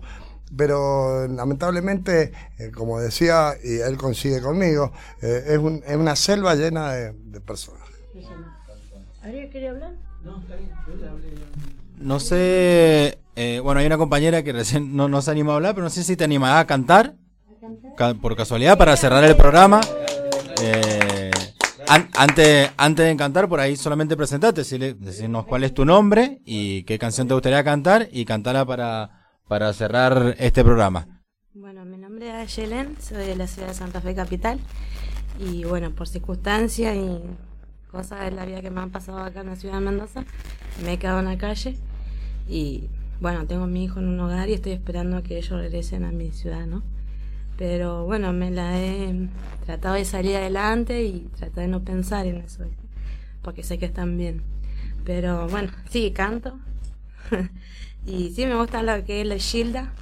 pero 0.56 1.28
lamentablemente, 1.28 2.32
eh, 2.58 2.70
como 2.74 2.98
decía, 2.98 3.52
y 3.62 3.80
él 3.80 3.98
coincide 3.98 4.40
conmigo, 4.40 4.92
eh, 5.20 5.44
es, 5.48 5.58
un- 5.58 5.82
es 5.86 5.94
una 5.94 6.16
selva 6.16 6.54
llena 6.54 6.90
de, 6.94 7.12
de 7.12 7.40
personas. 7.42 7.82
¿Ariel 9.22 9.50
quiere 9.50 9.68
hablar? 9.68 9.92
No 11.98 12.18
sé, 12.18 13.18
eh, 13.36 13.60
bueno, 13.62 13.80
hay 13.80 13.86
una 13.86 13.98
compañera 13.98 14.42
que 14.42 14.52
recién 14.54 14.96
no, 14.96 15.06
no 15.08 15.20
se 15.20 15.30
animó 15.32 15.52
a 15.52 15.56
hablar, 15.56 15.74
pero 15.74 15.84
no 15.84 15.90
sé 15.90 16.02
si 16.02 16.16
te 16.16 16.24
animará 16.24 16.60
a 16.60 16.66
cantar, 16.66 17.14
ca- 17.96 18.14
por 18.14 18.34
casualidad, 18.34 18.78
para 18.78 18.96
cerrar 18.96 19.24
el 19.24 19.36
programa. 19.36 19.80
Eh, 20.62 20.97
an- 21.88 22.08
antes, 22.16 22.70
antes 22.76 23.06
de 23.06 23.16
cantar, 23.16 23.48
por 23.48 23.60
ahí 23.60 23.76
solamente 23.76 24.16
presentate, 24.16 24.62
decirnos 24.62 25.46
cuál 25.46 25.64
es 25.64 25.74
tu 25.74 25.84
nombre 25.84 26.40
y 26.44 26.82
qué 26.84 26.98
canción 26.98 27.28
te 27.28 27.34
gustaría 27.34 27.62
cantar 27.64 28.08
y 28.12 28.24
cantarla 28.24 28.64
para, 28.64 29.10
para 29.48 29.72
cerrar 29.72 30.34
este 30.38 30.62
programa. 30.64 31.22
Bueno, 31.54 31.84
mi 31.84 31.96
nombre 31.96 32.28
es 32.28 32.34
Ayelen, 32.34 32.96
soy 33.00 33.26
de 33.26 33.36
la 33.36 33.46
ciudad 33.46 33.68
de 33.68 33.74
Santa 33.74 34.00
Fe 34.00 34.14
Capital 34.14 34.58
y 35.40 35.64
bueno, 35.64 35.90
por 35.90 36.08
circunstancias 36.08 36.96
y 36.96 37.20
cosas 37.90 38.20
de 38.24 38.30
la 38.32 38.44
vida 38.44 38.60
que 38.60 38.70
me 38.70 38.80
han 38.80 38.90
pasado 38.90 39.18
acá 39.18 39.40
en 39.40 39.46
la 39.48 39.56
ciudad 39.56 39.74
de 39.74 39.80
Mendoza, 39.80 40.24
me 40.84 40.92
he 40.94 40.98
quedado 40.98 41.20
en 41.20 41.24
la 41.26 41.38
calle 41.38 41.76
y 42.48 42.88
bueno, 43.20 43.46
tengo 43.46 43.64
a 43.64 43.66
mi 43.66 43.84
hijo 43.84 43.98
en 43.98 44.08
un 44.08 44.20
hogar 44.20 44.48
y 44.48 44.52
estoy 44.54 44.72
esperando 44.72 45.22
que 45.22 45.38
ellos 45.38 45.50
regresen 45.60 46.04
a 46.04 46.12
mi 46.12 46.30
ciudad, 46.30 46.66
¿no? 46.66 46.82
Pero 47.58 48.04
bueno, 48.06 48.32
me 48.32 48.52
la 48.52 48.80
he 48.80 49.28
tratado 49.66 49.96
de 49.96 50.04
salir 50.04 50.36
adelante 50.36 51.02
y 51.02 51.28
tratar 51.36 51.64
de 51.64 51.68
no 51.68 51.82
pensar 51.82 52.24
en 52.24 52.36
eso, 52.36 52.64
porque 53.42 53.64
sé 53.64 53.78
que 53.78 53.86
están 53.86 54.16
bien. 54.16 54.42
Pero 55.04 55.48
bueno, 55.48 55.72
sí, 55.90 56.12
canto. 56.12 56.56
y 58.06 58.30
sí, 58.30 58.46
me 58.46 58.54
gusta 58.54 58.84
lo 58.84 59.04
que 59.04 59.22
es 59.22 59.26
la 59.26 59.38
Gilda. 59.38 59.92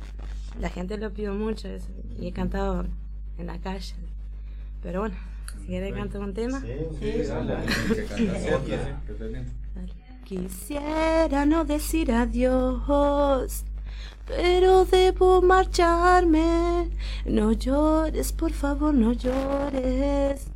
La 0.61 0.69
gente 0.69 0.99
lo 0.99 1.13
pido 1.15 1.33
mucho 1.33 1.69
eso, 1.69 1.89
y 2.21 2.29
he 2.29 2.33
cantado 2.33 2.85
en 3.39 3.47
la 3.47 3.59
calle. 3.59 3.95
Pero 4.83 5.01
bueno, 5.01 5.17
si 5.63 5.69
querés 5.69 5.95
cantar 5.95 6.21
un 6.21 6.35
tema. 6.35 6.63
Quisiera 10.25 11.47
no 11.47 11.65
decir 11.65 12.13
adiós, 12.13 13.65
pero 14.27 14.85
debo 14.85 15.41
marcharme. 15.43 16.91
No 17.25 17.53
llores, 17.53 18.33
por 18.33 18.53
favor, 18.53 18.93
no 18.95 19.13
llores, 19.13 20.47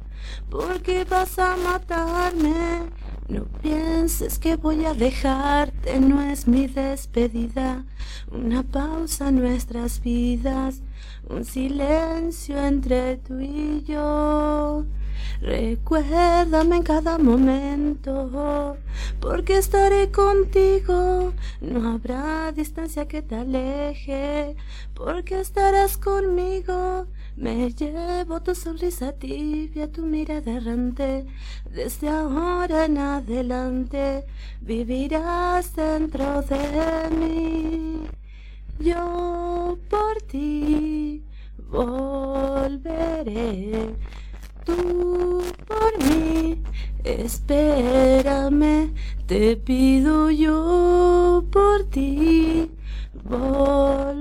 porque 0.48 1.04
vas 1.04 1.38
a 1.38 1.56
matarme. 1.56 2.88
No 3.28 3.44
pienses 3.62 4.40
que 4.40 4.56
voy 4.56 4.84
a 4.84 4.92
dejarte, 4.92 6.00
no 6.00 6.20
es 6.20 6.48
mi 6.48 6.66
despedida. 6.66 7.84
Una 8.32 8.64
pausa 8.64 9.28
en 9.28 9.36
nuestras 9.36 10.00
vidas, 10.00 10.82
un 11.28 11.44
silencio 11.44 12.58
entre 12.58 13.18
tú 13.18 13.38
y 13.38 13.84
yo. 13.84 14.84
Recuérdame 15.40 16.76
en 16.76 16.82
cada 16.82 17.18
momento, 17.18 18.76
porque 19.20 19.58
estaré 19.58 20.10
contigo. 20.10 21.32
No 21.60 21.92
habrá 21.92 22.52
distancia 22.52 23.08
que 23.08 23.22
te 23.22 23.36
aleje, 23.36 24.56
porque 24.94 25.40
estarás 25.40 25.96
conmigo. 25.96 27.06
Me 27.36 27.70
llevo 27.72 28.40
tu 28.42 28.54
sonrisa 28.54 29.12
tibia, 29.12 29.90
tu 29.90 30.02
mirada 30.02 30.52
errante. 30.52 31.24
Desde 31.72 32.08
ahora 32.08 32.84
en 32.84 32.98
adelante 32.98 34.26
vivirás 34.60 35.74
dentro 35.74 36.42
de 36.42 37.08
mí. 37.16 38.06
Yo 38.78 39.78
por 39.88 40.20
ti 40.22 41.24
volveré 41.70 43.10
tú 44.64 45.42
por 45.66 45.98
mí, 46.04 46.62
espérame, 47.04 48.92
te 49.26 49.56
pido 49.56 50.30
yo 50.30 51.44
por 51.50 51.84
ti, 51.84 52.70
volveré 53.24 54.20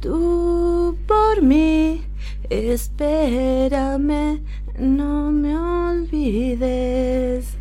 tú 0.00 0.96
por 1.06 1.42
mí, 1.42 2.02
espérame, 2.50 4.42
no 4.78 5.30
me 5.30 5.56
olvides. 5.58 7.56